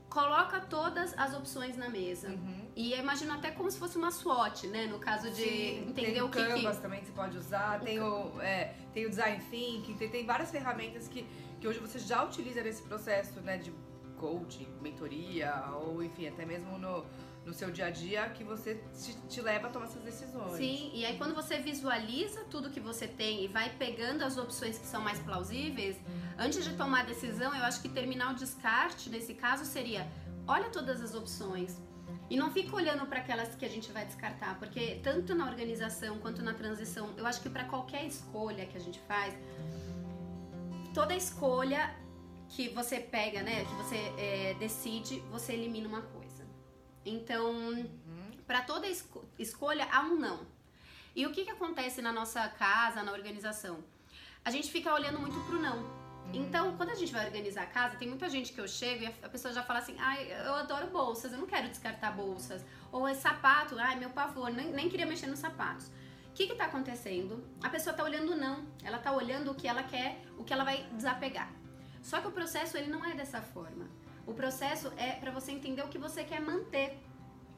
coloca 0.09 0.61
todas 0.61 1.17
as 1.19 1.35
opções 1.35 1.77
na 1.77 1.89
mesa. 1.91 2.31
Uhum. 2.31 2.69
E 2.75 2.93
eu 2.93 2.99
imagino 2.99 3.35
até 3.35 3.51
como 3.51 3.71
se 3.71 3.79
fosse 3.79 3.99
uma 3.99 4.11
SWOT, 4.11 4.67
né? 4.69 4.87
No 4.87 4.99
caso 4.99 5.31
de 5.31 5.43
Sim, 5.43 5.89
entender 5.89 6.13
tem 6.13 6.23
o 6.23 6.31
que. 6.31 6.43
Canvas 6.43 6.77
que... 6.77 6.83
também 6.83 7.01
que 7.01 7.07
você 7.07 7.13
pode 7.13 7.37
usar, 7.37 7.81
o 7.81 7.85
tem, 7.85 8.01
o, 8.01 8.41
é, 8.41 8.75
tem 8.95 9.05
o 9.05 9.11
design 9.11 9.43
thinking, 9.51 9.97
tem, 9.97 10.09
tem 10.09 10.25
várias 10.25 10.51
ferramentas 10.51 11.09
que, 11.09 11.27
que 11.61 11.69
hoje 11.69 11.79
você 11.79 11.99
já 11.99 12.25
utiliza 12.25 12.63
nesse 12.63 12.83
processo, 12.83 13.41
né? 13.41 13.59
De 13.59 13.71
coaching, 14.17 14.69
mentoria, 14.81 15.53
ou 15.75 16.03
enfim, 16.03 16.29
até 16.29 16.45
mesmo 16.45 16.79
no, 16.79 17.05
no 17.45 17.55
seu 17.55 17.71
dia 17.71 17.87
a 17.87 17.91
dia 17.91 18.29
que 18.31 18.43
você 18.43 18.83
te, 18.93 19.15
te, 19.29 19.41
leva 19.41 19.69
a 19.69 19.71
tomar 19.71 19.87
essas 19.87 20.03
decisões. 20.03 20.57
Sim, 20.57 20.91
e 20.93 21.05
aí 21.05 21.17
quando 21.17 21.35
você 21.35 21.59
visualiza 21.59 22.45
tudo 22.51 22.71
que 22.71 22.81
você 22.81 23.07
tem 23.07 23.45
e 23.45 23.49
vai 23.49 23.71
pegando 23.71 24.23
as 24.23 24.37
opções 24.37 24.79
que 24.79 24.87
são 24.87 25.01
mais 25.01 25.19
plausíveis, 25.21 25.97
antes 26.37 26.65
de 26.65 26.75
tomar 26.77 27.01
a 27.01 27.05
decisão, 27.05 27.55
eu 27.55 27.65
acho 27.65 27.81
que 27.81 27.89
terminar 27.89 28.33
o 28.33 28.35
descarte 28.35 29.09
nesse 29.09 29.35
caso 29.35 29.65
seria: 29.65 30.07
olha 30.47 30.69
todas 30.71 31.01
as 31.01 31.15
opções. 31.15 31.81
E 32.29 32.37
não 32.37 32.51
fica 32.51 32.75
olhando 32.75 33.07
para 33.07 33.21
aquelas 33.21 33.55
que 33.55 33.65
a 33.65 33.69
gente 33.69 33.93
vai 33.93 34.05
descartar, 34.05 34.59
porque 34.59 35.01
tanto 35.03 35.33
na 35.33 35.47
organização 35.47 36.19
quanto 36.19 36.43
na 36.43 36.55
transição, 36.55 37.15
eu 37.17 37.25
acho 37.25 37.41
que 37.41 37.49
para 37.49 37.65
qualquer 37.65 38.05
escolha 38.05 38.67
que 38.67 38.77
a 38.77 38.81
gente 38.81 38.99
faz, 39.07 39.33
toda 40.93 41.15
escolha 41.15 41.95
que 42.49 42.69
você 42.69 43.01
pega, 43.01 43.43
né, 43.43 43.65
que 43.65 43.75
você 43.75 43.97
é, 44.19 44.55
decide, 44.59 45.21
você 45.31 45.53
elimina 45.53 45.89
uma 45.89 46.03
coisa. 46.03 46.47
Então, 47.05 47.51
uhum. 47.53 48.31
para 48.47 48.63
toda 48.63 48.87
esco 48.87 49.25
escolha 49.39 49.87
há 49.91 50.03
um 50.03 50.17
não. 50.17 50.47
E 51.15 51.25
o 51.27 51.33
que, 51.33 51.45
que 51.45 51.51
acontece 51.51 52.03
na 52.03 52.13
nossa 52.13 52.47
casa, 52.49 53.03
na 53.03 53.13
organização? 53.13 53.83
A 54.45 54.51
gente 54.51 54.71
fica 54.71 54.93
olhando 54.93 55.19
muito 55.19 55.39
pro 55.47 55.61
não. 55.61 55.79
Uhum. 55.79 56.31
Então, 56.35 56.77
quando 56.77 56.91
a 56.91 56.95
gente 56.95 57.13
vai 57.13 57.25
organizar 57.27 57.63
a 57.63 57.67
casa, 57.67 57.97
tem 57.97 58.09
muita 58.09 58.29
gente 58.29 58.53
que 58.53 58.61
eu 58.61 58.69
chego 58.69 59.05
e 59.05 59.07
a 59.07 59.29
pessoa 59.29 59.55
já 59.55 59.63
fala 59.63 59.79
assim: 59.79 59.97
ai, 59.99 60.31
eu 60.47 60.55
adoro 60.55 60.89
bolsas, 60.89 61.33
eu 61.33 61.39
não 61.39 61.47
quero 61.47 61.69
descartar 61.69 62.11
bolsas. 62.13 62.65
Ou 62.93 63.07
é 63.07 63.15
sapato, 63.15 63.77
ai, 63.79 63.97
meu 63.97 64.11
pavor, 64.11 64.51
nem, 64.51 64.71
nem 64.73 64.89
queria 64.89 65.07
mexer 65.07 65.27
nos 65.27 65.39
sapatos. 65.39 65.87
O 66.29 66.33
que 66.35 66.45
está 66.45 66.67
acontecendo? 66.67 67.43
A 67.63 67.71
pessoa 67.71 67.93
está 67.93 68.05
olhando 68.05 68.37
não, 68.37 68.67
ela 68.85 68.99
está 68.99 69.11
olhando 69.11 69.53
o 69.53 69.55
que 69.55 69.67
ela 69.67 69.83
quer, 69.83 70.23
o 70.37 70.45
que 70.45 70.53
ela 70.53 70.65
vai 70.65 70.87
desapegar. 70.93 71.51
Só 72.07 72.21
que 72.21 72.29
o 72.29 72.31
processo 72.31 72.77
ele 72.77 72.89
não 72.89 73.05
é 73.05 73.15
dessa 73.15 73.43
forma. 73.43 73.85
O 74.25 74.33
processo 74.33 74.93
é 74.97 75.11
para 75.21 75.33
você 75.33 75.51
entender 75.51 75.83
o 75.83 75.89
que 75.89 75.99
você 75.99 76.23
quer 76.23 76.41
manter. 76.41 76.97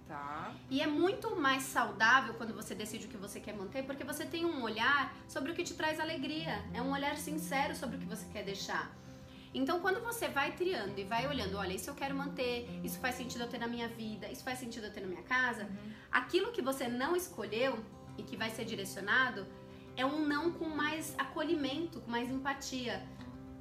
Tá. 0.06 0.54
E 0.70 0.80
é 0.80 0.86
muito 0.86 1.36
mais 1.36 1.64
saudável 1.64 2.32
quando 2.32 2.54
você 2.54 2.74
decide 2.74 3.04
o 3.04 3.10
que 3.10 3.18
você 3.18 3.40
quer 3.40 3.54
manter, 3.54 3.82
porque 3.84 4.04
você 4.04 4.24
tem 4.24 4.46
um 4.46 4.62
olhar 4.62 5.14
sobre 5.28 5.52
o 5.52 5.54
que 5.54 5.62
te 5.62 5.74
traz 5.74 6.00
alegria. 6.00 6.64
É 6.72 6.80
um 6.80 6.92
olhar 6.92 7.18
sincero 7.18 7.76
sobre 7.76 7.96
o 7.96 7.98
que 7.98 8.06
você 8.06 8.24
quer 8.32 8.42
deixar. 8.42 8.90
Então, 9.52 9.80
quando 9.80 10.02
você 10.02 10.28
vai 10.28 10.52
triando 10.52 10.98
e 10.98 11.04
vai 11.04 11.26
olhando, 11.26 11.58
olha, 11.58 11.74
isso 11.74 11.90
eu 11.90 11.94
quero 11.94 12.14
manter, 12.14 12.66
isso 12.82 12.98
faz 13.00 13.16
sentido 13.16 13.42
eu 13.42 13.48
ter 13.48 13.58
na 13.58 13.68
minha 13.68 13.88
vida, 13.88 14.30
isso 14.30 14.42
faz 14.42 14.58
sentido 14.58 14.84
eu 14.86 14.92
ter 14.92 15.02
na 15.02 15.08
minha 15.08 15.22
casa, 15.24 15.64
uhum. 15.64 15.92
aquilo 16.10 16.52
que 16.52 16.62
você 16.62 16.88
não 16.88 17.14
escolheu 17.14 17.78
e 18.16 18.22
que 18.22 18.36
vai 18.36 18.48
ser 18.48 18.64
direcionado 18.64 19.46
é 19.94 20.06
um 20.06 20.26
não 20.26 20.52
com 20.52 20.68
mais 20.70 21.14
acolhimento, 21.18 22.00
com 22.00 22.10
mais 22.10 22.30
empatia. 22.30 23.06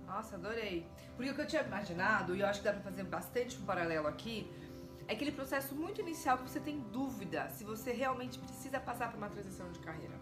Nossa, 0.08 0.36
adorei. 0.36 0.88
Porque 1.16 1.30
o 1.30 1.36
que 1.36 1.42
eu 1.42 1.48
tinha 1.48 1.62
imaginado, 1.62 2.36
e 2.36 2.40
eu 2.40 2.48
acho 2.48 2.62
que 2.62 2.66
dá 2.66 2.74
pra 2.74 2.82
fazer 2.82 3.04
bastante 3.04 3.58
um 3.58 3.66
paralelo 3.66 4.08
aqui, 4.08 4.50
é 5.08 5.14
aquele 5.14 5.32
processo 5.32 5.76
muito 5.76 6.02
inicial 6.02 6.38
que 6.38 6.50
você 6.50 6.60
tem 6.60 6.80
dúvida 6.80 7.50
se 7.50 7.64
você 7.64 7.92
realmente 7.92 8.40
precisa 8.40 8.80
passar 8.80 9.12
por 9.12 9.18
uma 9.18 9.30
transição 9.30 9.70
de 9.72 9.80
carreira. 9.80 10.16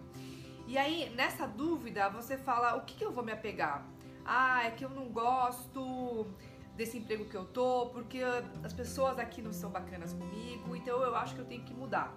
E 0.67 0.77
aí, 0.77 1.09
nessa 1.15 1.47
dúvida, 1.47 2.09
você 2.09 2.37
fala: 2.37 2.75
o 2.75 2.81
que, 2.81 2.95
que 2.95 3.05
eu 3.05 3.11
vou 3.11 3.23
me 3.23 3.31
apegar? 3.31 3.85
Ah, 4.25 4.63
é 4.65 4.71
que 4.71 4.83
eu 4.83 4.89
não 4.89 5.07
gosto 5.09 6.27
desse 6.75 6.97
emprego 6.97 7.25
que 7.25 7.35
eu 7.35 7.45
tô, 7.45 7.87
porque 7.87 8.21
as 8.63 8.73
pessoas 8.73 9.19
aqui 9.19 9.41
não 9.41 9.53
são 9.53 9.69
bacanas 9.69 10.13
comigo, 10.13 10.75
então 10.75 11.01
eu 11.03 11.15
acho 11.15 11.35
que 11.35 11.41
eu 11.41 11.45
tenho 11.45 11.63
que 11.63 11.73
mudar. 11.73 12.11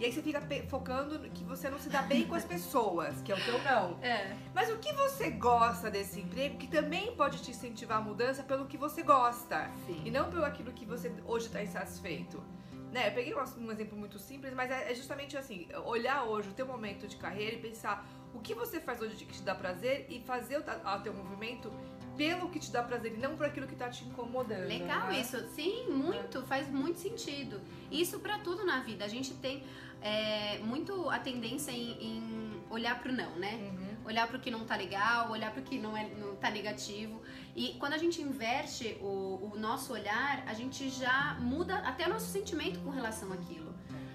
E 0.00 0.06
aí 0.06 0.12
você 0.12 0.22
fica 0.22 0.40
focando 0.66 1.18
que 1.28 1.44
você 1.44 1.68
não 1.68 1.78
se 1.78 1.90
dá 1.90 2.00
bem 2.00 2.26
com 2.26 2.34
as 2.34 2.42
pessoas, 2.42 3.20
que 3.20 3.30
é 3.30 3.34
o 3.34 3.44
teu 3.44 3.62
não. 3.62 3.98
É. 4.02 4.34
Mas 4.54 4.70
o 4.70 4.78
que 4.78 4.94
você 4.94 5.28
gosta 5.28 5.90
desse 5.90 6.20
emprego, 6.20 6.56
que 6.56 6.66
também 6.66 7.14
pode 7.14 7.42
te 7.42 7.50
incentivar 7.50 7.98
a 7.98 8.00
mudança 8.00 8.42
pelo 8.42 8.64
que 8.64 8.78
você 8.78 9.02
gosta. 9.02 9.70
Sim. 9.84 10.00
E 10.02 10.10
não 10.10 10.30
pelo 10.30 10.46
aquilo 10.46 10.72
que 10.72 10.86
você 10.86 11.12
hoje 11.26 11.48
está 11.48 11.62
insatisfeito. 11.62 12.42
Né, 12.90 13.08
eu 13.08 13.12
peguei 13.12 13.34
um, 13.34 13.70
exemplo 13.70 13.96
muito 13.96 14.18
simples, 14.18 14.54
mas 14.54 14.70
é, 14.70 14.90
é 14.90 14.94
justamente 14.94 15.36
assim, 15.36 15.68
olhar 15.84 16.24
hoje 16.24 16.48
o 16.48 16.52
teu 16.54 16.66
momento 16.66 17.06
de 17.06 17.16
carreira 17.16 17.56
e 17.56 17.58
pensar 17.60 18.04
o 18.34 18.40
que 18.40 18.54
você 18.54 18.80
faz 18.80 19.02
hoje 19.02 19.14
que 19.16 19.26
te 19.26 19.42
dá 19.42 19.54
prazer 19.54 20.06
e 20.08 20.20
fazer 20.20 20.56
o, 20.56 20.60
o 20.60 21.00
teu 21.00 21.12
movimento 21.12 21.70
pelo 22.16 22.48
que 22.50 22.58
te 22.58 22.70
dá 22.70 22.82
prazer 22.82 23.14
e 23.14 23.16
não 23.16 23.36
por 23.36 23.46
aquilo 23.46 23.66
que 23.66 23.76
tá 23.76 23.88
te 23.88 24.04
incomodando. 24.04 24.66
Legal 24.66 25.08
né? 25.08 25.20
isso. 25.20 25.38
Sim, 25.48 25.88
muito, 25.90 26.38
é. 26.38 26.42
faz 26.42 26.68
muito 26.68 26.98
sentido. 26.98 27.60
Isso 27.90 28.18
para 28.20 28.38
tudo 28.38 28.64
na 28.64 28.80
vida. 28.80 29.04
A 29.04 29.08
gente 29.08 29.34
tem 29.34 29.64
é, 30.00 30.58
muito 30.58 31.08
a 31.10 31.18
tendência 31.18 31.70
em, 31.70 31.92
em 32.02 32.62
olhar 32.70 33.00
pro 33.00 33.12
não, 33.12 33.36
né? 33.36 33.54
Uhum. 33.54 33.90
Olhar 34.06 34.26
pro 34.28 34.38
que 34.38 34.50
não 34.50 34.64
tá 34.64 34.76
legal, 34.76 35.30
olhar 35.30 35.52
pro 35.52 35.62
que 35.62 35.78
não, 35.78 35.96
é, 35.96 36.08
não 36.08 36.36
tá 36.36 36.50
negativo. 36.50 37.20
E 37.54 37.74
quando 37.78 37.92
a 37.92 37.98
gente 37.98 38.22
inverte 38.22 38.96
o, 39.00 39.50
o 39.52 39.58
nosso 39.58 39.92
olhar, 39.92 40.44
a 40.46 40.54
gente 40.54 40.88
já 40.88 41.36
muda 41.40 41.76
até 41.78 42.06
o 42.06 42.10
nosso 42.10 42.26
sentimento 42.26 42.80
com 42.80 42.90
relação 42.90 43.32
àquilo. 43.32 43.74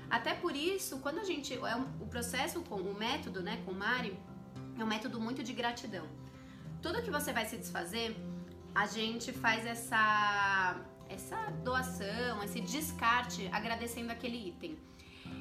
Até 0.09 0.33
por 0.33 0.55
isso, 0.55 0.99
quando 0.99 1.19
a 1.19 1.23
gente. 1.23 1.53
É 1.53 1.75
um, 1.75 1.87
o 1.99 2.07
processo 2.07 2.61
com 2.61 2.75
o 2.75 2.93
método, 2.93 3.41
né, 3.41 3.61
com 3.65 3.71
o 3.71 3.75
Mari, 3.75 4.17
é 4.77 4.83
um 4.83 4.87
método 4.87 5.19
muito 5.19 5.43
de 5.43 5.53
gratidão. 5.53 6.05
Tudo 6.85 7.01
que 7.01 7.09
você 7.09 7.33
vai 7.33 7.45
se 7.47 7.57
desfazer, 7.57 8.15
a 8.75 8.85
gente 8.85 9.33
faz 9.33 9.65
essa, 9.65 10.79
essa 11.09 11.35
doação, 11.63 12.43
esse 12.43 12.61
descarte 12.61 13.49
agradecendo 13.51 14.11
aquele 14.11 14.49
item. 14.49 14.77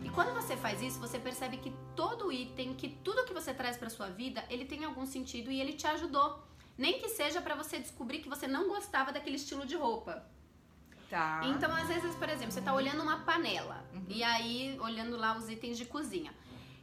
E 0.03 0.09
quando 0.09 0.33
você 0.33 0.57
faz 0.57 0.81
isso, 0.81 0.99
você 0.99 1.19
percebe 1.19 1.59
que 1.59 1.71
todo 1.95 2.33
item, 2.33 2.73
que 2.73 2.89
tudo 2.89 3.27
que 3.27 3.35
você 3.35 3.53
traz 3.53 3.77
para 3.77 3.91
sua 3.91 4.09
vida, 4.09 4.43
ele 4.49 4.65
tem 4.65 4.87
algum 4.87 5.05
sentido 5.05 5.51
e 5.51 5.61
ele 5.61 5.75
te 5.75 5.87
ajudou. 5.87 6.43
Nem 6.79 6.99
que 6.99 7.11
seja 7.11 7.43
para 7.43 7.55
você 7.55 7.79
descobrir 7.79 8.21
que 8.21 8.29
você 8.35 8.47
não 8.49 8.67
gostava 8.67 9.13
daquele 9.13 9.37
estilo 9.37 9.67
de 9.67 9.77
roupa. 9.77 10.25
Tá. 11.11 11.43
Então, 11.45 11.71
às 11.77 11.89
vezes, 11.89 12.15
por 12.15 12.31
exemplo, 12.31 12.53
você 12.53 12.63
tá 12.63 12.73
olhando 12.73 13.03
uma 13.03 13.19
panela 13.19 13.85
uhum. 13.93 14.07
e 14.09 14.25
aí 14.25 14.79
olhando 14.81 15.15
lá 15.19 15.37
os 15.37 15.51
itens 15.51 15.77
de 15.77 15.85
cozinha. 15.85 16.33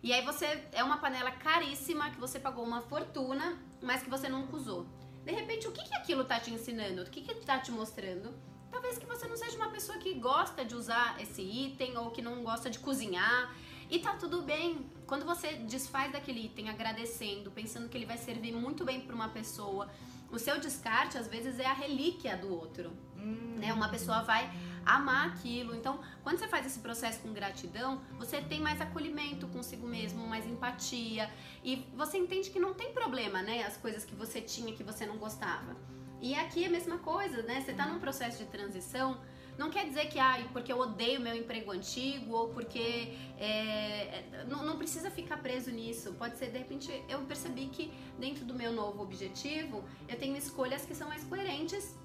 E 0.04 0.14
aí 0.14 0.24
você 0.24 0.68
é 0.72 0.84
uma 0.84 1.00
panela 1.00 1.32
caríssima 1.32 2.12
que 2.12 2.20
você 2.20 2.40
pagou 2.40 2.64
uma 2.64 2.82
fortuna, 2.82 3.58
mas 3.82 4.04
que 4.04 4.10
você 4.10 4.30
nunca 4.30 4.56
usou. 4.56 4.86
De 5.26 5.32
repente, 5.32 5.68
o 5.68 5.72
que, 5.72 5.84
que 5.84 5.96
aquilo 5.96 6.24
tá 6.24 6.40
te 6.40 6.52
ensinando? 6.52 7.02
O 7.02 7.06
que, 7.06 7.22
que 7.22 7.36
tá 7.46 7.60
te 7.60 7.72
mostrando? 7.72 8.34
Talvez 8.72 8.98
que 8.98 9.06
você 9.06 9.28
não 9.28 9.36
seja 9.36 9.58
uma 9.58 9.70
pessoa 9.70 9.98
que 9.98 10.14
gosta 10.16 10.64
de 10.64 10.76
usar 10.76 11.22
esse 11.22 11.42
item 11.42 11.98
ou 11.98 12.12
que 12.12 12.22
não 12.22 12.44
gosta 12.44 12.70
de 12.70 12.80
cozinhar. 12.80 13.54
E 13.90 14.00
tá 14.00 14.16
tudo 14.16 14.42
bem. 14.42 14.90
Quando 15.06 15.26
você 15.26 15.54
desfaz 15.54 16.12
daquele 16.12 16.46
item 16.46 16.70
agradecendo, 16.70 17.52
pensando 17.52 17.90
que 17.90 17.98
ele 17.98 18.06
vai 18.06 18.18
servir 18.18 18.54
muito 18.54 18.86
bem 18.86 19.02
para 19.02 19.14
uma 19.14 19.28
pessoa, 19.30 19.90
o 20.32 20.40
seu 20.40 20.60
descarte 20.60 21.18
às 21.18 21.28
vezes 21.28 21.60
é 21.60 21.66
a 21.66 21.74
relíquia 21.74 22.38
do 22.38 22.52
outro. 22.54 22.92
Hum. 23.18 23.58
Né? 23.60 23.74
Uma 23.74 23.90
pessoa 23.90 24.24
vai 24.24 24.50
amar 24.86 25.28
aquilo. 25.28 25.76
Então, 25.76 26.00
quando 26.24 26.40
você 26.40 26.48
faz 26.48 26.66
esse 26.66 26.80
processo 26.80 27.20
com 27.20 27.34
gratidão, 27.34 28.02
você 28.18 28.42
tem 28.42 28.60
mais 28.60 28.82
acolhimento 28.82 29.48
consigo 29.48 29.88
mesmo, 29.88 30.26
mais 30.28 30.46
empatia 30.48 31.30
e 31.64 31.88
você 31.96 32.18
entende 32.18 32.50
que 32.50 32.60
não 32.60 32.74
tem 32.74 32.92
problema, 32.92 33.42
né? 33.42 33.64
As 33.64 33.78
coisas 33.78 34.04
que 34.04 34.16
você 34.16 34.42
tinha 34.42 34.74
que 34.74 34.84
você 34.84 35.06
não 35.06 35.18
gostava. 35.18 35.76
E 36.22 36.36
aqui 36.36 36.64
é 36.64 36.68
a 36.68 36.72
mesma 36.72 36.98
coisa, 37.00 37.42
né? 37.44 37.62
Você 37.62 37.72
está 37.72 37.86
num 37.88 38.00
processo 38.00 38.38
de 38.38 38.46
transição, 38.46 39.20
não 39.58 39.70
quer 39.70 39.86
dizer 39.86 40.08
que, 40.08 40.20
ah, 40.20 40.44
porque 40.54 40.72
eu 40.72 40.80
odeio 40.80 41.20
meu 41.20 41.36
emprego 41.36 41.72
antigo 41.72 42.34
ou 42.34 42.50
porque. 42.50 43.14
É, 43.38 44.46
não, 44.48 44.64
não, 44.66 44.78
precisa 44.78 45.10
ficar 45.10 45.38
preso 45.38 45.72
nisso. 45.72 46.14
Pode 46.14 46.38
ser, 46.38 46.52
de 46.52 46.58
repente, 46.58 47.04
eu 47.10 47.20
percebi 47.22 47.68
que 47.68 47.92
dentro 48.20 48.46
do 48.46 48.54
meu 48.54 48.72
novo 48.72 49.02
objetivo, 49.02 49.84
eu 50.08 50.18
tenho 50.18 50.36
escolhas 50.38 50.86
que 50.86 50.96
são 50.96 51.08
mais 51.08 51.24
coerentes 51.24 51.96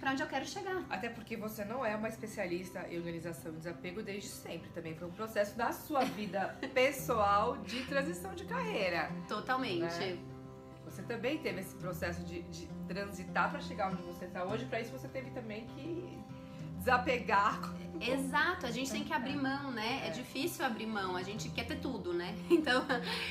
para 0.00 0.12
onde 0.12 0.22
eu 0.22 0.28
quero 0.28 0.46
chegar. 0.46 0.84
Até 0.88 1.08
porque 1.08 1.36
você 1.36 1.64
não 1.64 1.84
é 1.84 1.94
uma 1.96 2.08
especialista 2.08 2.86
em 2.88 2.98
organização 2.98 3.52
e 3.52 3.56
desapego 3.56 4.02
desde 4.02 4.28
sempre. 4.28 4.68
Também 4.70 4.94
foi 4.94 5.08
um 5.08 5.12
processo 5.12 5.56
da 5.56 5.72
sua 5.72 6.04
vida 6.04 6.56
pessoal 6.72 7.56
de 7.58 7.84
transição 7.84 8.34
de 8.34 8.44
carreira. 8.44 9.10
Totalmente. 9.26 9.98
Né? 9.98 10.18
Você 10.84 11.02
também 11.02 11.38
teve 11.38 11.60
esse 11.60 11.74
processo 11.76 12.22
de, 12.24 12.42
de 12.44 12.66
transitar 12.86 13.50
para 13.50 13.60
chegar 13.60 13.92
onde 13.92 14.02
você 14.02 14.24
está 14.24 14.44
hoje. 14.44 14.64
Para 14.66 14.80
isso 14.80 14.90
você 14.92 15.08
teve 15.08 15.30
também 15.30 15.66
que 15.66 16.18
desapegar. 16.88 17.74
Exato, 18.00 18.64
a 18.64 18.70
gente 18.70 18.90
tem 18.90 19.04
que 19.04 19.12
abrir 19.12 19.36
mão, 19.36 19.72
né? 19.72 20.02
É. 20.04 20.06
é. 20.06 20.10
difícil 20.10 20.64
abrir 20.64 20.86
mão, 20.86 21.16
a 21.16 21.22
gente 21.22 21.48
quer 21.50 21.66
ter 21.66 21.76
tudo, 21.76 22.14
né? 22.14 22.34
Então, 22.48 22.84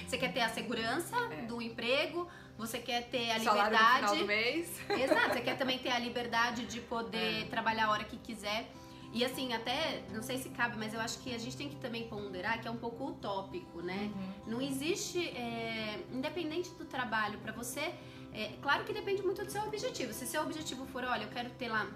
você 0.05 0.17
quer 0.17 0.31
ter 0.31 0.41
a 0.41 0.49
segurança 0.49 1.15
é. 1.31 1.45
do 1.45 1.61
emprego, 1.61 2.27
você 2.57 2.77
quer 2.77 3.09
ter 3.09 3.31
a 3.31 3.39
Salário 3.39 3.71
liberdade. 3.71 4.01
No 4.01 4.07
final 4.09 4.15
do 4.17 4.25
mês. 4.27 4.81
Exato, 4.89 5.33
você 5.33 5.41
quer 5.41 5.57
também 5.57 5.79
ter 5.79 5.89
a 5.89 5.99
liberdade 5.99 6.65
de 6.65 6.81
poder 6.81 7.43
é. 7.43 7.45
trabalhar 7.45 7.85
a 7.85 7.91
hora 7.91 8.03
que 8.03 8.17
quiser. 8.17 8.69
E 9.13 9.23
assim, 9.23 9.53
até, 9.53 10.03
não 10.13 10.21
sei 10.21 10.37
se 10.37 10.49
cabe, 10.49 10.77
mas 10.77 10.93
eu 10.93 10.99
acho 10.99 11.19
que 11.19 11.33
a 11.33 11.37
gente 11.37 11.55
tem 11.55 11.69
que 11.69 11.77
também 11.77 12.07
ponderar 12.09 12.61
que 12.61 12.67
é 12.67 12.71
um 12.71 12.77
pouco 12.77 13.05
utópico, 13.05 13.81
né? 13.81 14.11
Uhum. 14.13 14.51
Não 14.53 14.61
existe, 14.61 15.29
é, 15.29 15.97
independente 16.11 16.69
do 16.71 16.83
trabalho, 16.83 17.39
para 17.39 17.53
você, 17.53 17.93
é, 18.33 18.51
claro 18.61 18.83
que 18.83 18.91
depende 18.91 19.23
muito 19.23 19.43
do 19.45 19.49
seu 19.49 19.63
objetivo. 19.63 20.11
Se 20.13 20.27
seu 20.27 20.41
objetivo 20.41 20.85
for, 20.87 21.05
olha, 21.05 21.23
eu 21.23 21.29
quero 21.29 21.49
ter 21.51 21.69
lá 21.69 21.87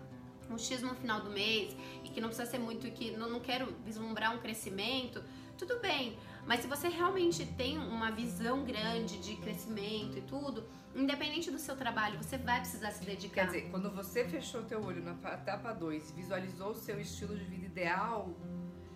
um 0.53 0.57
X 0.57 0.81
no 0.81 0.95
final 0.95 1.21
do 1.21 1.29
mês 1.29 1.75
e 2.03 2.09
que 2.09 2.21
não 2.21 2.29
precisa 2.29 2.49
ser 2.49 2.59
muito 2.59 2.87
e 2.87 2.91
que 2.91 3.11
não, 3.11 3.29
não 3.29 3.39
quero 3.39 3.73
vislumbrar 3.85 4.35
um 4.35 4.39
crescimento, 4.39 5.23
tudo 5.57 5.79
bem. 5.79 6.17
Mas 6.45 6.61
se 6.61 6.67
você 6.67 6.87
realmente 6.87 7.45
tem 7.45 7.77
uma 7.77 8.11
visão 8.11 8.63
grande 8.63 9.19
de 9.19 9.35
crescimento 9.35 10.17
e 10.17 10.21
tudo, 10.21 10.67
independente 10.95 11.51
do 11.51 11.59
seu 11.59 11.75
trabalho, 11.75 12.17
você 12.17 12.37
vai 12.37 12.59
precisar 12.59 12.91
se 12.91 13.05
dedicar. 13.05 13.41
Quer 13.41 13.45
dizer, 13.45 13.69
quando 13.69 13.91
você 13.91 14.27
fechou 14.27 14.63
teu 14.63 14.83
olho 14.83 15.03
na 15.03 15.11
etapa 15.33 15.71
2 15.73 16.11
visualizou 16.11 16.71
o 16.71 16.75
seu 16.75 16.99
estilo 16.99 17.37
de 17.37 17.43
vida 17.43 17.65
ideal, 17.67 18.35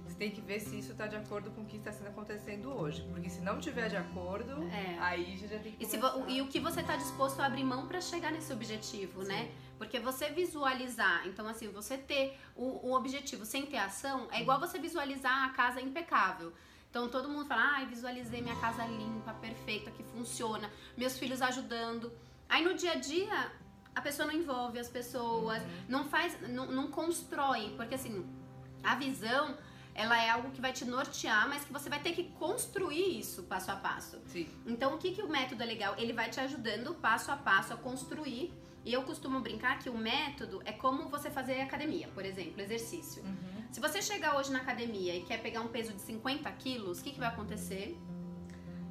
você 0.06 0.16
tem 0.16 0.32
que 0.32 0.42
ver 0.42 0.60
se 0.60 0.78
isso 0.78 0.92
está 0.92 1.08
de 1.08 1.16
acordo 1.16 1.52
com 1.52 1.62
o 1.62 1.66
que 1.66 1.78
está 1.78 1.92
sendo 1.92 2.08
acontecendo 2.08 2.70
hoje. 2.72 3.06
Porque 3.12 3.30
se 3.30 3.42
não 3.42 3.60
tiver 3.60 3.90
de 3.90 3.98
acordo, 3.98 4.64
é. 4.70 4.98
aí 5.00 5.38
já 5.38 5.60
tem 5.60 5.74
que 5.74 5.84
e, 5.84 5.98
vo, 5.98 6.30
e 6.30 6.42
o 6.42 6.48
que 6.48 6.60
você 6.60 6.82
está 6.82 6.96
disposto 6.96 7.40
a 7.42 7.46
abrir 7.46 7.64
mão 7.64 7.88
para 7.88 8.00
chegar 8.00 8.32
nesse 8.32 8.52
objetivo, 8.54 9.24
Sim. 9.24 9.30
né? 9.30 9.52
Porque 9.78 10.00
você 10.00 10.30
visualizar, 10.30 11.28
então 11.28 11.48
assim, 11.48 11.70
você 11.70 11.98
ter 11.98 12.40
o, 12.56 12.88
o 12.88 12.94
objetivo 12.94 13.46
sem 13.46 13.66
ter 13.66 13.78
ação, 13.78 14.28
é 14.32 14.42
igual 14.42 14.60
você 14.60 14.80
visualizar 14.80 15.44
a 15.44 15.50
casa 15.50 15.82
impecável. 15.82 16.54
Então 16.90 17.10
todo 17.10 17.28
mundo 17.28 17.46
fala, 17.46 17.62
ai, 17.76 17.84
ah, 17.84 17.88
visualizei 17.88 18.42
minha 18.42 18.56
casa 18.56 18.86
limpa, 18.86 19.34
perfeita, 19.34 19.92
que 19.92 20.04
funciona, 20.04 20.72
meus 20.96 21.20
filhos 21.20 21.42
ajudando. 21.42 22.12
Aí 22.48 22.64
no 22.64 22.74
dia 22.74 22.94
a 22.94 22.96
dia, 22.96 23.52
a 23.94 24.02
pessoa 24.02 24.26
não 24.26 24.34
envolve 24.34 24.80
as 24.80 24.88
pessoas, 24.88 25.62
uhum. 25.62 25.70
não 25.90 26.06
faz, 26.06 26.40
não, 26.48 26.68
não 26.68 26.88
constrói, 26.88 27.74
porque 27.76 27.96
assim, 27.96 28.26
a 28.82 28.96
visão 28.96 29.58
ela 29.96 30.22
é 30.22 30.30
algo 30.30 30.52
que 30.52 30.60
vai 30.60 30.74
te 30.74 30.84
nortear, 30.84 31.48
mas 31.48 31.64
que 31.64 31.72
você 31.72 31.90
vai 31.90 32.02
ter 32.02 32.14
que 32.14 32.26
construir 32.32 33.18
isso 33.18 33.44
passo 33.44 33.72
a 33.72 33.78
passo. 33.78 34.22
Sim. 34.28 34.48
Então, 34.68 34.94
o 34.94 34.98
que, 34.98 35.12
que 35.12 35.22
o 35.22 35.30
método 35.30 35.64
é 35.64 35.66
legal? 35.66 35.96
Ele 35.98 36.12
vai 36.12 36.30
te 36.30 36.40
ajudando 36.42 36.94
passo 36.96 37.32
a 37.32 37.38
passo 37.38 37.74
a 37.74 37.78
construir. 37.78 38.54
E 38.86 38.94
eu 38.94 39.02
costumo 39.02 39.40
brincar 39.40 39.80
que 39.80 39.90
o 39.90 39.98
método 39.98 40.62
é 40.64 40.72
como 40.72 41.10
você 41.10 41.32
fazer 41.32 41.60
academia, 41.60 42.08
por 42.10 42.24
exemplo, 42.24 42.62
exercício. 42.62 43.24
Uhum. 43.24 43.64
Se 43.72 43.80
você 43.80 44.00
chegar 44.00 44.38
hoje 44.38 44.52
na 44.52 44.60
academia 44.60 45.16
e 45.16 45.22
quer 45.24 45.42
pegar 45.42 45.62
um 45.62 45.68
peso 45.68 45.92
de 45.92 46.02
50 46.02 46.50
quilos, 46.52 47.00
o 47.00 47.04
que, 47.04 47.12
que 47.12 47.20
vai 47.20 47.30
acontecer? 47.30 47.98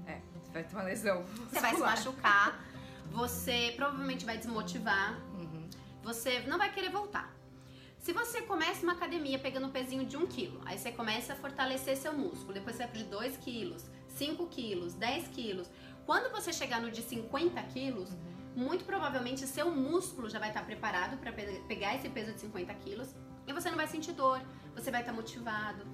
É, 0.04 0.20
você 0.42 0.52
vai 0.52 0.64
ter 0.64 0.74
uma 0.74 0.82
lesão. 0.82 1.24
Você 1.48 1.60
vai 1.60 1.74
se 1.76 1.80
machucar, 1.80 2.60
você 3.12 3.72
provavelmente 3.76 4.24
vai 4.24 4.36
desmotivar, 4.36 5.16
uhum. 5.38 5.70
você 6.02 6.40
não 6.40 6.58
vai 6.58 6.72
querer 6.72 6.90
voltar. 6.90 7.32
Se 8.00 8.12
você 8.12 8.42
começa 8.42 8.82
uma 8.82 8.94
academia 8.94 9.38
pegando 9.38 9.68
um 9.68 9.70
pezinho 9.70 10.04
de 10.04 10.16
1 10.16 10.26
kg, 10.26 10.58
aí 10.66 10.76
você 10.76 10.90
começa 10.90 11.34
a 11.34 11.36
fortalecer 11.36 11.96
seu 11.96 12.12
músculo, 12.12 12.52
depois 12.52 12.74
você 12.74 12.84
vai 12.84 12.96
de 12.96 13.04
2 13.04 13.36
quilos, 13.36 13.86
5 14.08 14.44
quilos, 14.48 14.92
10 14.94 15.28
quilos. 15.28 15.70
Quando 16.04 16.32
você 16.32 16.52
chegar 16.52 16.82
no 16.82 16.90
de 16.90 17.00
50 17.00 17.62
quilos, 17.62 18.10
uhum. 18.10 18.33
Muito 18.54 18.84
provavelmente 18.84 19.46
seu 19.46 19.70
músculo 19.70 20.28
já 20.28 20.38
vai 20.38 20.48
estar 20.48 20.64
preparado 20.64 21.16
para 21.18 21.32
pegar 21.32 21.94
esse 21.94 22.08
peso 22.08 22.32
de 22.32 22.40
50 22.40 22.72
quilos 22.74 23.14
e 23.46 23.52
você 23.52 23.68
não 23.68 23.76
vai 23.76 23.86
sentir 23.86 24.12
dor, 24.12 24.40
você 24.74 24.90
vai 24.90 25.00
estar 25.00 25.12
motivado. 25.12 25.84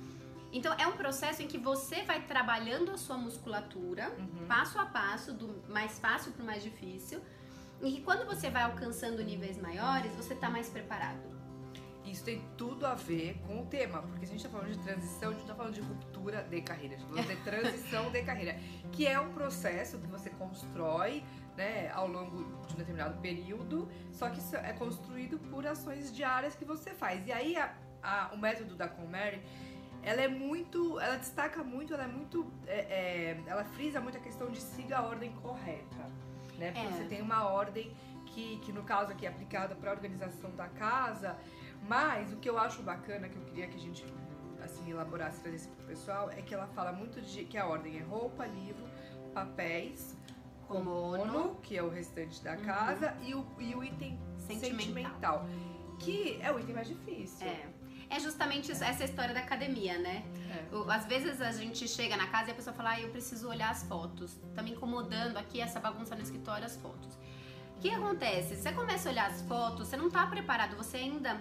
Então 0.53 0.75
é 0.79 0.87
um 0.87 0.93
processo 0.93 1.43
em 1.43 1.47
que 1.47 1.59
você 1.59 2.03
vai 2.03 2.23
trabalhando 2.23 2.91
a 2.91 2.99
sua 2.99 3.17
musculatura, 3.17 4.11
uhum. 4.19 4.47
passo 4.47 4.79
a 4.79 4.87
passo, 4.87 5.33
do 5.33 5.63
mais 5.69 5.99
fácil 5.99 6.33
para 6.33 6.43
o 6.43 6.47
mais 6.47 6.63
difícil, 6.63 7.21
e 7.81 7.93
que 7.93 8.03
quando 8.03 8.27
você 8.27 8.51
vai 8.51 8.63
alcançando 8.63 9.23
níveis 9.23 9.57
maiores, 9.57 10.13
você 10.15 10.35
está 10.35 10.51
mais 10.51 10.69
preparado. 10.69 11.31
Isso 12.05 12.25
tem 12.25 12.43
tudo 12.57 12.87
a 12.87 12.95
ver 12.95 13.39
com 13.47 13.63
o 13.63 13.67
tema, 13.67 14.03
porque 14.03 14.27
se 14.27 14.33
a 14.33 14.37
gente 14.37 14.45
está 14.45 14.49
falando 14.49 14.73
de 14.73 14.83
transição, 14.83 15.29
a 15.29 15.33
gente 15.33 15.43
está 15.43 15.55
falando 15.55 15.75
de 15.75 15.81
ruptura 15.81 16.43
de 16.43 16.61
carreira, 16.63 16.97
a 16.97 16.99
gente 16.99 17.09
tá 17.09 17.15
falando 17.15 17.37
de 17.37 17.45
transição 17.45 18.11
de 18.11 18.23
carreira, 18.23 18.59
que 18.91 19.07
é 19.07 19.21
um 19.21 19.33
processo 19.33 19.99
que 19.99 20.07
você 20.09 20.31
constrói 20.31 21.23
né, 21.61 21.91
ao 21.93 22.09
longo 22.09 22.39
de 22.67 22.73
um 22.73 22.79
determinado 22.79 23.21
período, 23.21 23.87
só 24.11 24.31
que 24.31 24.39
isso 24.39 24.57
é 24.57 24.73
construído 24.73 25.39
por 25.51 25.67
ações 25.67 26.11
diárias 26.11 26.57
que 26.57 26.65
você 26.65 26.91
faz. 26.95 27.27
E 27.27 27.33
aí 27.33 27.55
a, 27.55 27.75
a, 28.03 28.31
o 28.33 28.39
método 28.39 28.75
da 28.75 28.89
Conmary 28.89 29.43
ela 30.03 30.23
é 30.23 30.29
muito, 30.29 30.99
ela 30.99 31.17
destaca 31.17 31.63
muito, 31.63 31.93
ela 31.93 32.05
é 32.05 32.07
muito, 32.07 32.51
é, 32.67 32.79
é, 32.79 33.41
ela 33.47 33.63
frisa 33.65 34.01
muito 34.01 34.17
a 34.17 34.21
questão 34.21 34.51
de 34.51 34.59
siga 34.59 34.97
a 34.97 35.03
ordem 35.03 35.31
correta, 35.33 36.03
né? 36.57 36.73
Porque 36.73 36.87
é. 36.87 36.93
você 36.93 37.05
tem 37.05 37.21
uma 37.21 37.45
ordem 37.45 37.95
que, 38.25 38.57
que 38.61 38.73
no 38.73 38.83
caso 38.83 39.13
aqui 39.13 39.27
é 39.27 39.29
aplicada 39.29 39.75
para 39.75 39.91
a 39.91 39.93
organização 39.93 40.51
da 40.53 40.69
casa, 40.69 41.37
mas 41.87 42.33
o 42.33 42.37
que 42.39 42.49
eu 42.49 42.59
acho 42.59 42.83
bacana, 42.83 43.29
que 43.29 43.37
eu 43.37 43.45
queria 43.45 43.67
que 43.67 43.77
a 43.77 43.81
gente 43.81 44.03
assim 44.63 44.91
elaborasse 44.91 45.39
para 45.43 45.53
esse 45.53 45.69
pessoal, 45.87 46.31
é 46.31 46.41
que 46.41 46.55
ela 46.55 46.69
fala 46.69 46.93
muito 46.93 47.21
de 47.21 47.45
que 47.45 47.59
a 47.59 47.67
ordem 47.67 47.99
é 47.99 48.03
roupa, 48.03 48.47
livro, 48.47 48.85
papéis, 49.35 50.17
comono, 50.71 51.57
que 51.63 51.77
é 51.77 51.83
o 51.83 51.89
restante 51.89 52.43
da 52.43 52.53
uhum. 52.53 52.65
casa, 52.65 53.17
e, 53.23 53.35
o, 53.35 53.47
e 53.59 53.75
o 53.75 53.83
item 53.83 54.19
sentimental. 54.39 54.79
sentimental, 54.79 55.47
que 55.99 56.39
é 56.41 56.53
o 56.53 56.59
item 56.59 56.75
mais 56.75 56.89
difícil. 56.89 57.47
É 57.47 57.81
é 58.11 58.19
justamente 58.19 58.73
essa 58.73 59.05
história 59.05 59.33
da 59.33 59.39
academia, 59.39 59.97
né? 59.99 60.25
É. 60.51 60.93
Às 60.93 61.07
vezes 61.07 61.41
a 61.41 61.53
gente 61.53 61.87
chega 61.87 62.17
na 62.17 62.27
casa 62.27 62.49
e 62.49 62.53
a 62.53 62.55
pessoa 62.57 62.75
fala, 62.75 62.91
ah, 62.91 63.01
eu 63.01 63.09
preciso 63.11 63.49
olhar 63.49 63.71
as 63.71 63.85
fotos. 63.85 64.37
Tá 64.53 64.63
me 64.63 64.73
incomodando 64.73 65.37
aqui 65.37 65.61
essa 65.61 65.79
bagunça 65.79 66.17
no 66.17 66.23
escritório, 66.23 66.67
as 66.67 66.77
fotos. 66.77 67.15
O 67.77 67.81
que 67.81 67.89
acontece? 67.89 68.57
Você 68.57 68.73
começa 68.73 69.09
a 69.09 69.13
olhar 69.13 69.31
as 69.31 69.41
fotos, 69.43 69.89
você 69.89 69.97
não 69.97 70.11
tá 70.11 70.27
preparado, 70.27 70.77
você 70.77 70.97
ainda. 70.97 71.41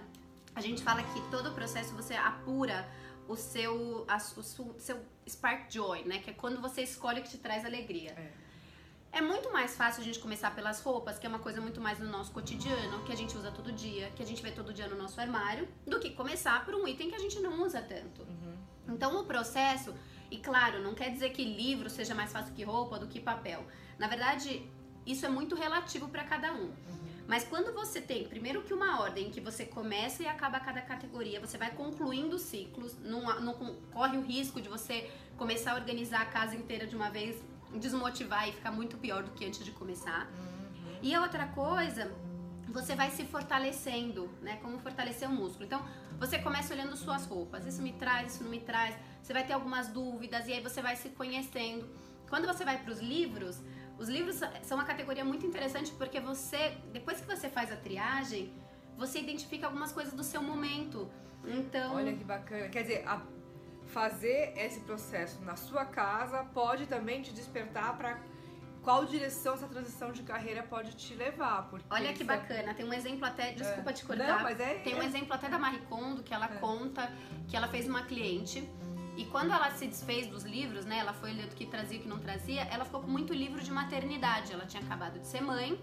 A 0.53 0.61
gente 0.61 0.83
fala 0.83 1.01
que 1.01 1.21
todo 1.31 1.49
o 1.49 1.53
processo 1.53 1.93
você 1.95 2.13
apura 2.13 2.87
o 3.27 3.35
seu, 3.35 4.05
a, 4.07 4.17
o 4.17 4.43
seu 4.79 5.03
spark 5.27 5.71
joy, 5.71 6.03
né? 6.05 6.19
Que 6.19 6.29
é 6.29 6.33
quando 6.33 6.61
você 6.61 6.83
escolhe 6.83 7.19
o 7.19 7.23
que 7.23 7.29
te 7.29 7.39
traz 7.39 7.65
alegria. 7.65 8.11
É. 8.11 8.31
É 9.11 9.21
muito 9.21 9.51
mais 9.51 9.75
fácil 9.75 10.01
a 10.01 10.05
gente 10.05 10.19
começar 10.19 10.51
pelas 10.51 10.81
roupas, 10.81 11.17
que 11.17 11.25
é 11.25 11.29
uma 11.29 11.39
coisa 11.39 11.59
muito 11.59 11.81
mais 11.81 11.99
no 11.99 12.07
nosso 12.07 12.31
cotidiano, 12.31 13.03
que 13.03 13.11
a 13.11 13.15
gente 13.15 13.35
usa 13.35 13.51
todo 13.51 13.71
dia, 13.71 14.11
que 14.15 14.21
a 14.21 14.25
gente 14.25 14.41
vê 14.41 14.51
todo 14.51 14.71
dia 14.71 14.87
no 14.87 14.95
nosso 14.95 15.19
armário, 15.19 15.67
do 15.85 15.99
que 15.99 16.11
começar 16.11 16.63
por 16.63 16.75
um 16.75 16.87
item 16.87 17.09
que 17.09 17.15
a 17.15 17.19
gente 17.19 17.39
não 17.39 17.63
usa 17.63 17.81
tanto. 17.81 18.21
Uhum. 18.21 18.57
Então 18.89 19.19
o 19.19 19.25
processo, 19.25 19.95
e 20.29 20.37
claro, 20.37 20.81
não 20.81 20.93
quer 20.93 21.11
dizer 21.11 21.31
que 21.31 21.43
livro 21.43 21.89
seja 21.89 22.13
mais 22.13 22.31
fácil 22.31 22.53
que 22.53 22.63
roupa 22.63 22.99
do 22.99 23.07
que 23.07 23.19
papel. 23.19 23.65
Na 23.97 24.07
verdade, 24.07 24.69
isso 25.05 25.25
é 25.25 25.29
muito 25.29 25.55
relativo 25.55 26.07
para 26.07 26.23
cada 26.23 26.53
um. 26.53 26.65
Uhum. 26.65 26.99
Mas 27.27 27.43
quando 27.43 27.73
você 27.73 27.99
tem, 28.01 28.27
primeiro 28.27 28.63
que 28.63 28.73
uma 28.73 29.01
ordem 29.01 29.31
que 29.31 29.41
você 29.41 29.65
começa 29.65 30.23
e 30.23 30.27
acaba 30.27 30.59
cada 30.59 30.81
categoria, 30.81 31.39
você 31.39 31.57
vai 31.57 31.71
concluindo 31.71 32.37
ciclos, 32.37 32.97
não, 32.99 33.39
não 33.41 33.53
corre 33.91 34.17
o 34.17 34.21
risco 34.21 34.61
de 34.61 34.69
você 34.69 35.09
começar 35.37 35.73
a 35.73 35.75
organizar 35.75 36.21
a 36.21 36.25
casa 36.25 36.55
inteira 36.55 36.87
de 36.87 36.95
uma 36.95 37.09
vez 37.09 37.39
desmotivar 37.75 38.47
e 38.47 38.51
ficar 38.51 38.71
muito 38.71 38.97
pior 38.97 39.23
do 39.23 39.31
que 39.31 39.45
antes 39.45 39.63
de 39.63 39.71
começar. 39.71 40.25
Uhum. 40.25 40.99
E 41.01 41.13
a 41.13 41.21
outra 41.21 41.47
coisa, 41.47 42.11
você 42.67 42.95
vai 42.95 43.09
se 43.11 43.23
fortalecendo, 43.25 44.29
né? 44.41 44.57
Como 44.61 44.79
fortalecer 44.79 45.27
o 45.27 45.31
músculo. 45.31 45.65
Então, 45.65 45.83
você 46.17 46.39
começa 46.39 46.73
olhando 46.73 46.95
suas 46.95 47.25
roupas. 47.25 47.65
Isso 47.65 47.81
me 47.81 47.93
traz, 47.93 48.33
isso 48.33 48.43
não 48.43 48.51
me 48.51 48.59
traz. 48.59 48.95
Você 49.21 49.33
vai 49.33 49.45
ter 49.45 49.53
algumas 49.53 49.87
dúvidas 49.87 50.47
e 50.47 50.53
aí 50.53 50.61
você 50.61 50.81
vai 50.81 50.95
se 50.95 51.09
conhecendo. 51.09 51.89
Quando 52.29 52.45
você 52.45 52.63
vai 52.63 52.77
para 52.77 52.91
os 52.91 52.99
livros, 52.99 53.61
os 53.97 54.07
livros 54.07 54.39
são 54.61 54.77
uma 54.77 54.85
categoria 54.85 55.25
muito 55.25 55.45
interessante 55.45 55.91
porque 55.91 56.19
você, 56.19 56.77
depois 56.93 57.19
que 57.19 57.27
você 57.27 57.49
faz 57.49 57.71
a 57.71 57.75
triagem, 57.75 58.53
você 58.97 59.19
identifica 59.19 59.65
algumas 59.65 59.91
coisas 59.91 60.13
do 60.13 60.23
seu 60.23 60.41
momento. 60.41 61.09
Então, 61.45 61.95
olha 61.95 62.13
que 62.13 62.23
bacana. 62.23 62.69
Quer 62.69 62.83
dizer, 62.83 63.07
a 63.07 63.21
fazer 63.89 64.53
esse 64.55 64.79
processo 64.81 65.41
na 65.43 65.55
sua 65.55 65.85
casa 65.85 66.43
pode 66.53 66.85
também 66.85 67.21
te 67.21 67.33
despertar 67.33 67.97
para 67.97 68.19
qual 68.83 69.05
direção 69.05 69.55
essa 69.55 69.67
transição 69.67 70.11
de 70.11 70.23
carreira 70.23 70.63
pode 70.63 70.95
te 70.95 71.13
levar. 71.13 71.69
Olha 71.89 72.13
que 72.13 72.23
é 72.23 72.25
bacana, 72.25 72.73
tem 72.73 72.85
um 72.85 72.93
exemplo 72.93 73.25
até, 73.25 73.51
desculpa 73.51 73.89
é. 73.89 73.93
te 73.93 74.05
cortar, 74.05 74.27
Não, 74.27 74.43
mas 74.43 74.59
é, 74.59 74.75
tem 74.75 74.95
um 74.95 75.01
é. 75.01 75.05
exemplo 75.05 75.33
até 75.33 75.49
da 75.49 75.59
Marie 75.59 75.81
Kondo 75.81 76.23
que 76.23 76.33
ela 76.33 76.45
é. 76.45 76.57
conta 76.59 77.11
que 77.47 77.55
ela 77.57 77.67
fez 77.67 77.87
uma 77.87 78.03
cliente 78.03 78.67
e 79.17 79.25
quando 79.25 79.51
ela 79.51 79.69
se 79.71 79.85
desfez 79.85 80.27
dos 80.27 80.43
livros, 80.43 80.85
né, 80.85 80.99
ela 80.99 81.11
foi 81.11 81.31
olhando 81.31 81.51
o 81.51 81.55
que 81.55 81.65
trazia 81.65 81.97
e 81.97 81.99
o 81.99 82.03
que 82.03 82.07
não 82.07 82.19
trazia, 82.19 82.61
ela 82.71 82.85
ficou 82.85 83.01
com 83.01 83.07
muito 83.07 83.33
livro 83.33 83.61
de 83.61 83.69
maternidade, 83.69 84.53
ela 84.53 84.65
tinha 84.65 84.81
acabado 84.81 85.19
de 85.19 85.27
ser 85.27 85.41
mãe, 85.41 85.77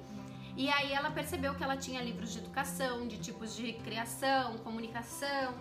e 0.56 0.70
aí 0.70 0.90
ela 0.90 1.10
percebeu 1.10 1.54
que 1.54 1.62
ela 1.62 1.76
tinha 1.76 2.00
livros 2.02 2.32
de 2.32 2.38
educação, 2.38 3.06
de 3.06 3.18
tipos 3.18 3.54
de 3.54 3.74
criação, 3.74 4.56
comunicação, 4.58 5.54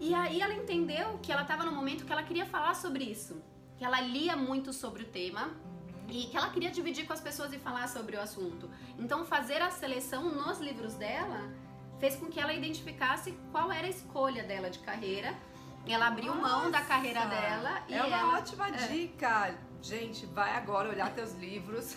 e 0.00 0.14
aí 0.14 0.40
ela 0.40 0.54
entendeu 0.54 1.18
que 1.22 1.32
ela 1.32 1.42
estava 1.42 1.64
no 1.64 1.72
momento 1.72 2.04
que 2.04 2.12
ela 2.12 2.22
queria 2.22 2.46
falar 2.46 2.74
sobre 2.74 3.04
isso, 3.04 3.42
que 3.76 3.84
ela 3.84 4.00
lia 4.00 4.36
muito 4.36 4.72
sobre 4.72 5.02
o 5.02 5.06
tema 5.06 5.50
e 6.08 6.24
que 6.26 6.36
ela 6.36 6.50
queria 6.50 6.70
dividir 6.70 7.06
com 7.06 7.12
as 7.12 7.20
pessoas 7.20 7.52
e 7.52 7.58
falar 7.58 7.88
sobre 7.88 8.16
o 8.16 8.20
assunto. 8.20 8.70
Então 8.98 9.24
fazer 9.24 9.60
a 9.60 9.70
seleção 9.70 10.30
nos 10.30 10.58
livros 10.58 10.94
dela 10.94 11.52
fez 11.98 12.16
com 12.16 12.26
que 12.26 12.40
ela 12.40 12.52
identificasse 12.52 13.32
qual 13.50 13.70
era 13.72 13.86
a 13.86 13.90
escolha 13.90 14.44
dela 14.44 14.70
de 14.70 14.78
carreira. 14.78 15.34
Ela 15.86 16.08
abriu 16.08 16.34
Nossa, 16.34 16.48
mão 16.48 16.70
da 16.70 16.82
carreira 16.82 17.24
dela 17.26 17.82
e 17.88 17.94
é 17.94 18.02
uma 18.02 18.16
ela, 18.16 18.38
ótima 18.38 18.68
é. 18.68 18.88
dica. 18.88 19.54
Gente, 19.80 20.26
vai 20.26 20.54
agora 20.56 20.90
olhar 20.90 21.10
teus 21.14 21.32
livros. 21.34 21.96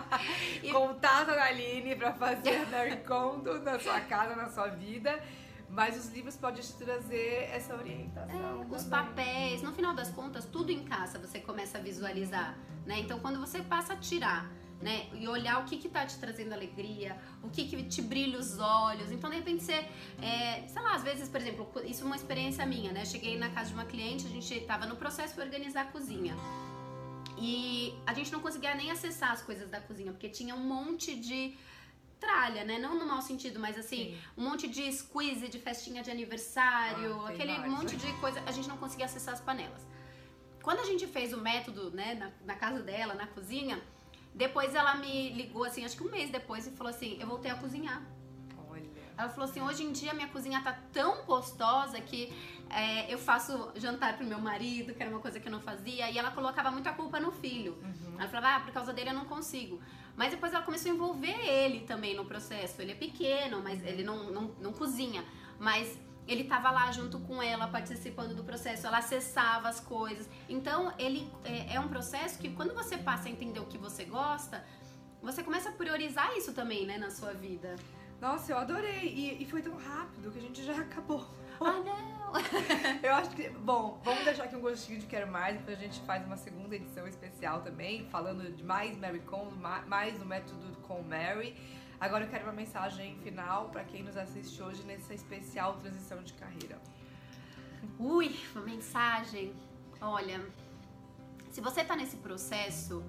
e... 0.62 0.72
Contata 0.72 1.32
a 1.32 1.44
Aline 1.44 1.94
para 1.96 2.12
fazer 2.14 2.66
Mary 2.68 2.96
Kondo 2.98 3.60
na 3.60 3.78
sua 3.78 4.00
casa, 4.00 4.36
na 4.36 4.48
sua 4.48 4.68
vida. 4.68 5.20
Mas 5.68 5.96
os 5.96 6.12
livros 6.12 6.36
podem 6.36 6.62
te 6.62 6.72
trazer 6.74 7.50
essa 7.52 7.74
orientação. 7.74 8.62
É, 8.62 8.74
os 8.74 8.84
papéis, 8.84 9.62
no 9.62 9.72
final 9.72 9.94
das 9.94 10.10
contas, 10.10 10.44
tudo 10.46 10.70
em 10.70 10.84
casa 10.84 11.18
você 11.18 11.38
começa 11.40 11.78
a 11.78 11.80
visualizar, 11.80 12.56
né? 12.86 13.00
Então 13.00 13.18
quando 13.18 13.38
você 13.38 13.62
passa 13.62 13.92
a 13.92 13.96
tirar, 13.96 14.50
né? 14.80 15.08
E 15.14 15.26
olhar 15.26 15.60
o 15.60 15.64
que 15.64 15.76
que 15.76 15.88
tá 15.88 16.04
te 16.06 16.18
trazendo 16.18 16.52
alegria, 16.52 17.16
o 17.42 17.48
que 17.48 17.66
que 17.66 17.82
te 17.84 18.02
brilha 18.02 18.38
os 18.38 18.58
olhos. 18.58 19.10
Então, 19.10 19.30
de 19.30 19.36
repente, 19.36 19.62
você, 19.62 19.84
é, 20.22 20.66
sei 20.68 20.82
lá, 20.82 20.94
às 20.94 21.02
vezes, 21.02 21.28
por 21.28 21.40
exemplo, 21.40 21.70
isso 21.84 22.02
é 22.02 22.06
uma 22.06 22.16
experiência 22.16 22.64
minha, 22.66 22.92
né? 22.92 23.04
Cheguei 23.04 23.38
na 23.38 23.50
casa 23.50 23.68
de 23.68 23.74
uma 23.74 23.84
cliente, 23.84 24.26
a 24.26 24.30
gente 24.30 24.60
tava 24.60 24.86
no 24.86 24.96
processo 24.96 25.34
de 25.34 25.40
organizar 25.40 25.82
a 25.82 25.86
cozinha. 25.86 26.36
E 27.38 27.94
a 28.06 28.14
gente 28.14 28.32
não 28.32 28.40
conseguia 28.40 28.74
nem 28.74 28.90
acessar 28.90 29.32
as 29.32 29.42
coisas 29.42 29.68
da 29.68 29.80
cozinha, 29.80 30.12
porque 30.12 30.28
tinha 30.28 30.54
um 30.54 30.60
monte 30.60 31.14
de 31.16 31.56
tralha, 32.20 32.64
né? 32.64 32.78
Não 32.78 32.98
no 32.98 33.06
mau 33.06 33.20
sentido, 33.20 33.58
mas 33.58 33.78
assim, 33.78 33.96
Sim. 33.96 34.18
um 34.36 34.44
monte 34.48 34.68
de 34.68 34.90
squeeze 34.92 35.48
de 35.48 35.58
festinha 35.58 36.02
de 36.02 36.10
aniversário, 36.10 37.20
ah, 37.22 37.30
aquele 37.30 37.56
mais. 37.58 37.70
monte 37.70 37.96
de 37.96 38.12
coisa, 38.14 38.42
a 38.46 38.52
gente 38.52 38.68
não 38.68 38.76
conseguia 38.76 39.06
acessar 39.06 39.34
as 39.34 39.40
panelas. 39.40 39.86
Quando 40.62 40.80
a 40.80 40.84
gente 40.84 41.06
fez 41.06 41.32
o 41.32 41.40
método, 41.40 41.90
né, 41.90 42.14
na, 42.14 42.30
na 42.44 42.54
casa 42.54 42.82
dela, 42.82 43.14
na 43.14 43.26
cozinha, 43.26 43.80
depois 44.34 44.74
ela 44.74 44.96
me 44.96 45.30
ligou 45.30 45.64
assim, 45.64 45.84
acho 45.84 45.96
que 45.96 46.02
um 46.02 46.10
mês 46.10 46.30
depois, 46.30 46.66
e 46.66 46.70
falou 46.70 46.90
assim: 46.90 47.16
eu 47.20 47.26
voltei 47.26 47.50
a 47.50 47.54
cozinhar. 47.54 48.02
Ela 49.18 49.30
falou 49.30 49.48
assim: 49.48 49.62
hoje 49.62 49.82
em 49.82 49.92
dia 49.92 50.12
minha 50.12 50.28
cozinha 50.28 50.60
tá 50.60 50.78
tão 50.92 51.24
gostosa 51.24 51.98
que 52.00 52.32
é, 52.68 53.12
eu 53.12 53.18
faço 53.18 53.72
jantar 53.76 54.16
pro 54.16 54.26
meu 54.26 54.38
marido, 54.38 54.92
que 54.94 55.02
era 55.02 55.10
uma 55.10 55.20
coisa 55.20 55.40
que 55.40 55.48
eu 55.48 55.52
não 55.52 55.60
fazia, 55.60 56.10
e 56.10 56.18
ela 56.18 56.30
colocava 56.30 56.70
muita 56.70 56.92
culpa 56.92 57.18
no 57.18 57.32
filho. 57.32 57.78
Uhum. 57.82 58.16
Ela 58.18 58.28
falava: 58.28 58.56
ah, 58.56 58.60
por 58.60 58.72
causa 58.72 58.92
dele 58.92 59.10
eu 59.10 59.14
não 59.14 59.24
consigo. 59.24 59.80
Mas 60.16 60.30
depois 60.30 60.52
ela 60.52 60.64
começou 60.64 60.90
a 60.90 60.94
envolver 60.94 61.38
ele 61.46 61.80
também 61.80 62.16
no 62.16 62.24
processo. 62.24 62.80
Ele 62.80 62.92
é 62.92 62.94
pequeno, 62.94 63.62
mas 63.62 63.84
ele 63.84 64.02
não, 64.02 64.30
não, 64.30 64.42
não 64.60 64.72
cozinha. 64.72 65.24
Mas 65.58 65.98
ele 66.26 66.42
estava 66.42 66.70
lá 66.70 66.90
junto 66.90 67.20
com 67.20 67.42
ela, 67.42 67.68
participando 67.68 68.34
do 68.34 68.42
processo, 68.42 68.86
ela 68.86 68.98
acessava 68.98 69.68
as 69.68 69.78
coisas. 69.78 70.28
Então, 70.48 70.92
ele 70.98 71.30
é, 71.44 71.74
é, 71.74 71.80
um 71.80 71.88
processo 71.88 72.38
que 72.38 72.50
quando 72.50 72.74
você 72.74 72.96
passa 72.96 73.28
a 73.28 73.30
entender 73.30 73.60
o 73.60 73.66
que 73.66 73.78
você 73.78 74.04
gosta, 74.04 74.64
você 75.22 75.42
começa 75.42 75.68
a 75.68 75.72
priorizar 75.72 76.36
isso 76.36 76.52
também, 76.52 76.86
né, 76.86 76.98
na 76.98 77.10
sua 77.10 77.32
vida. 77.32 77.76
Nossa, 78.20 78.52
eu 78.52 78.58
adorei. 78.58 79.08
E, 79.08 79.42
e 79.42 79.46
foi 79.46 79.62
tão 79.62 79.76
rápido 79.76 80.30
que 80.32 80.38
a 80.38 80.42
gente 80.42 80.64
já 80.64 80.74
acabou. 80.80 81.26
Ah, 81.60 81.72
não! 81.72 82.15
eu 83.02 83.14
acho 83.14 83.30
que. 83.30 83.48
Bom, 83.48 84.00
vamos 84.04 84.24
deixar 84.24 84.44
aqui 84.44 84.56
um 84.56 84.60
gostinho 84.60 84.98
de 84.98 85.06
Quero 85.06 85.30
Mais, 85.30 85.56
depois 85.56 85.78
a 85.78 85.80
gente 85.80 86.00
faz 86.00 86.24
uma 86.24 86.36
segunda 86.36 86.74
edição 86.74 87.06
especial 87.06 87.62
também, 87.62 88.06
falando 88.10 88.50
de 88.54 88.64
mais 88.64 88.96
Mary 88.96 89.20
Kondo, 89.20 89.56
mais 89.86 90.18
do 90.18 90.24
método 90.24 90.76
com 90.82 91.02
Mary. 91.02 91.56
Agora 91.98 92.24
eu 92.24 92.28
quero 92.28 92.44
uma 92.44 92.52
mensagem 92.52 93.16
final 93.20 93.70
para 93.70 93.82
quem 93.84 94.02
nos 94.02 94.16
assiste 94.16 94.62
hoje 94.62 94.82
nessa 94.82 95.14
especial 95.14 95.74
transição 95.76 96.22
de 96.22 96.34
carreira. 96.34 96.78
Ui, 97.98 98.38
uma 98.54 98.64
mensagem. 98.64 99.54
Olha, 100.00 100.44
se 101.50 101.60
você 101.60 101.80
está 101.80 101.96
nesse 101.96 102.18
processo, 102.18 103.02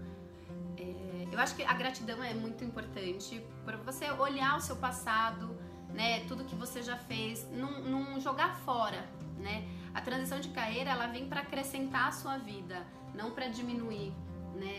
é, 0.78 1.28
eu 1.30 1.40
acho 1.40 1.56
que 1.56 1.64
a 1.64 1.74
gratidão 1.74 2.24
é 2.24 2.34
muito 2.34 2.64
importante 2.64 3.44
para 3.66 3.76
você 3.78 4.10
olhar 4.12 4.58
o 4.58 4.62
seu 4.62 4.78
passado, 4.78 5.57
né? 5.98 6.24
Tudo 6.28 6.46
que 6.46 6.56
você 6.56 6.84
já 6.84 6.96
fez, 6.96 7.44
não, 7.52 8.20
jogar 8.20 8.56
fora, 8.58 9.04
né? 9.40 9.68
A 9.96 10.00
transição 10.00 10.40
de 10.40 10.50
carreira 10.50 10.92
ela 10.92 11.08
vem 11.08 11.28
para 11.28 11.42
acrescentar 11.42 12.10
a 12.10 12.12
sua 12.12 12.38
vida, 12.38 12.86
não 13.16 13.32
para 13.32 13.48
diminuir, 13.48 14.14
né? 14.54 14.76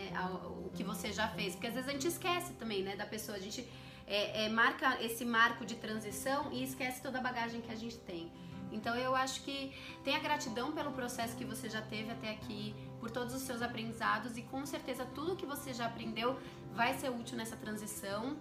O 0.65 0.69
que 0.69 0.81
você 0.81 1.11
já 1.11 1.27
fez, 1.27 1.55
porque 1.55 1.67
às 1.67 1.73
vezes 1.73 1.89
a 1.89 1.91
gente 1.91 2.07
esquece 2.07 2.53
também, 2.53 2.83
né? 2.83 2.95
Da 2.95 3.05
pessoa, 3.05 3.37
a 3.37 3.41
gente 3.41 3.67
é, 4.07 4.45
é, 4.45 4.49
marca 4.49 4.97
esse 5.03 5.25
marco 5.25 5.65
de 5.65 5.75
transição 5.75 6.53
e 6.53 6.63
esquece 6.63 7.01
toda 7.01 7.19
a 7.19 7.21
bagagem 7.21 7.59
que 7.59 7.71
a 7.71 7.75
gente 7.75 7.97
tem. 7.97 8.31
Então 8.71 8.95
eu 8.95 9.13
acho 9.13 9.43
que 9.43 9.73
tenha 10.05 10.19
gratidão 10.19 10.71
pelo 10.71 10.93
processo 10.93 11.35
que 11.35 11.43
você 11.43 11.69
já 11.69 11.81
teve 11.81 12.11
até 12.11 12.29
aqui, 12.31 12.73
por 13.01 13.11
todos 13.11 13.33
os 13.33 13.41
seus 13.41 13.61
aprendizados 13.61 14.37
e 14.37 14.43
com 14.43 14.65
certeza 14.65 15.05
tudo 15.13 15.35
que 15.35 15.45
você 15.45 15.73
já 15.73 15.85
aprendeu 15.87 16.39
vai 16.73 16.93
ser 16.93 17.09
útil 17.09 17.35
nessa 17.35 17.57
transição. 17.57 18.37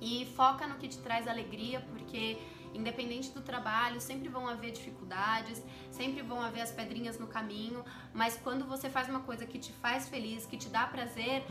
E 0.00 0.26
foca 0.36 0.66
no 0.66 0.76
que 0.76 0.88
te 0.88 0.98
traz 0.98 1.26
alegria, 1.26 1.80
porque 1.80 2.38
independente 2.74 3.30
do 3.30 3.40
trabalho, 3.40 4.00
sempre 4.00 4.28
vão 4.28 4.46
haver 4.46 4.70
dificuldades, 4.70 5.62
sempre 5.90 6.22
vão 6.22 6.40
haver 6.40 6.60
as 6.60 6.70
pedrinhas 6.70 7.18
no 7.18 7.26
caminho, 7.26 7.84
mas 8.12 8.36
quando 8.36 8.66
você 8.66 8.90
faz 8.90 9.08
uma 9.08 9.20
coisa 9.20 9.46
que 9.46 9.58
te 9.58 9.72
faz 9.72 10.08
feliz, 10.08 10.44
que 10.44 10.56
te 10.56 10.68
dá 10.68 10.86
prazer, 10.86 11.44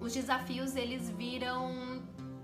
os 0.00 0.12
desafios 0.12 0.76
eles 0.76 1.10
viram 1.10 2.02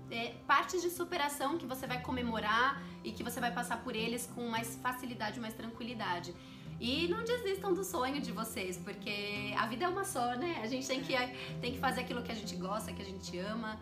é, 0.09 0.33
partes 0.47 0.81
de 0.81 0.89
superação 0.89 1.57
que 1.57 1.65
você 1.65 1.85
vai 1.85 2.01
comemorar 2.01 2.81
e 3.03 3.11
que 3.11 3.23
você 3.23 3.39
vai 3.39 3.51
passar 3.51 3.83
por 3.83 3.95
eles 3.95 4.29
com 4.33 4.47
mais 4.49 4.75
facilidade, 4.77 5.39
mais 5.39 5.53
tranquilidade. 5.53 6.33
E 6.79 7.07
não 7.07 7.23
desistam 7.23 7.73
do 7.73 7.83
sonho 7.83 8.19
de 8.19 8.31
vocês, 8.31 8.77
porque 8.77 9.53
a 9.57 9.65
vida 9.67 9.85
é 9.85 9.87
uma 9.87 10.03
só, 10.03 10.35
né? 10.35 10.59
A 10.61 10.67
gente 10.67 10.85
tem 10.85 11.01
que, 11.01 11.13
tem 11.61 11.71
que 11.71 11.77
fazer 11.79 12.01
aquilo 12.01 12.21
que 12.23 12.31
a 12.31 12.35
gente 12.35 12.55
gosta, 12.55 12.91
que 12.91 13.01
a 13.01 13.05
gente 13.05 13.37
ama. 13.37 13.79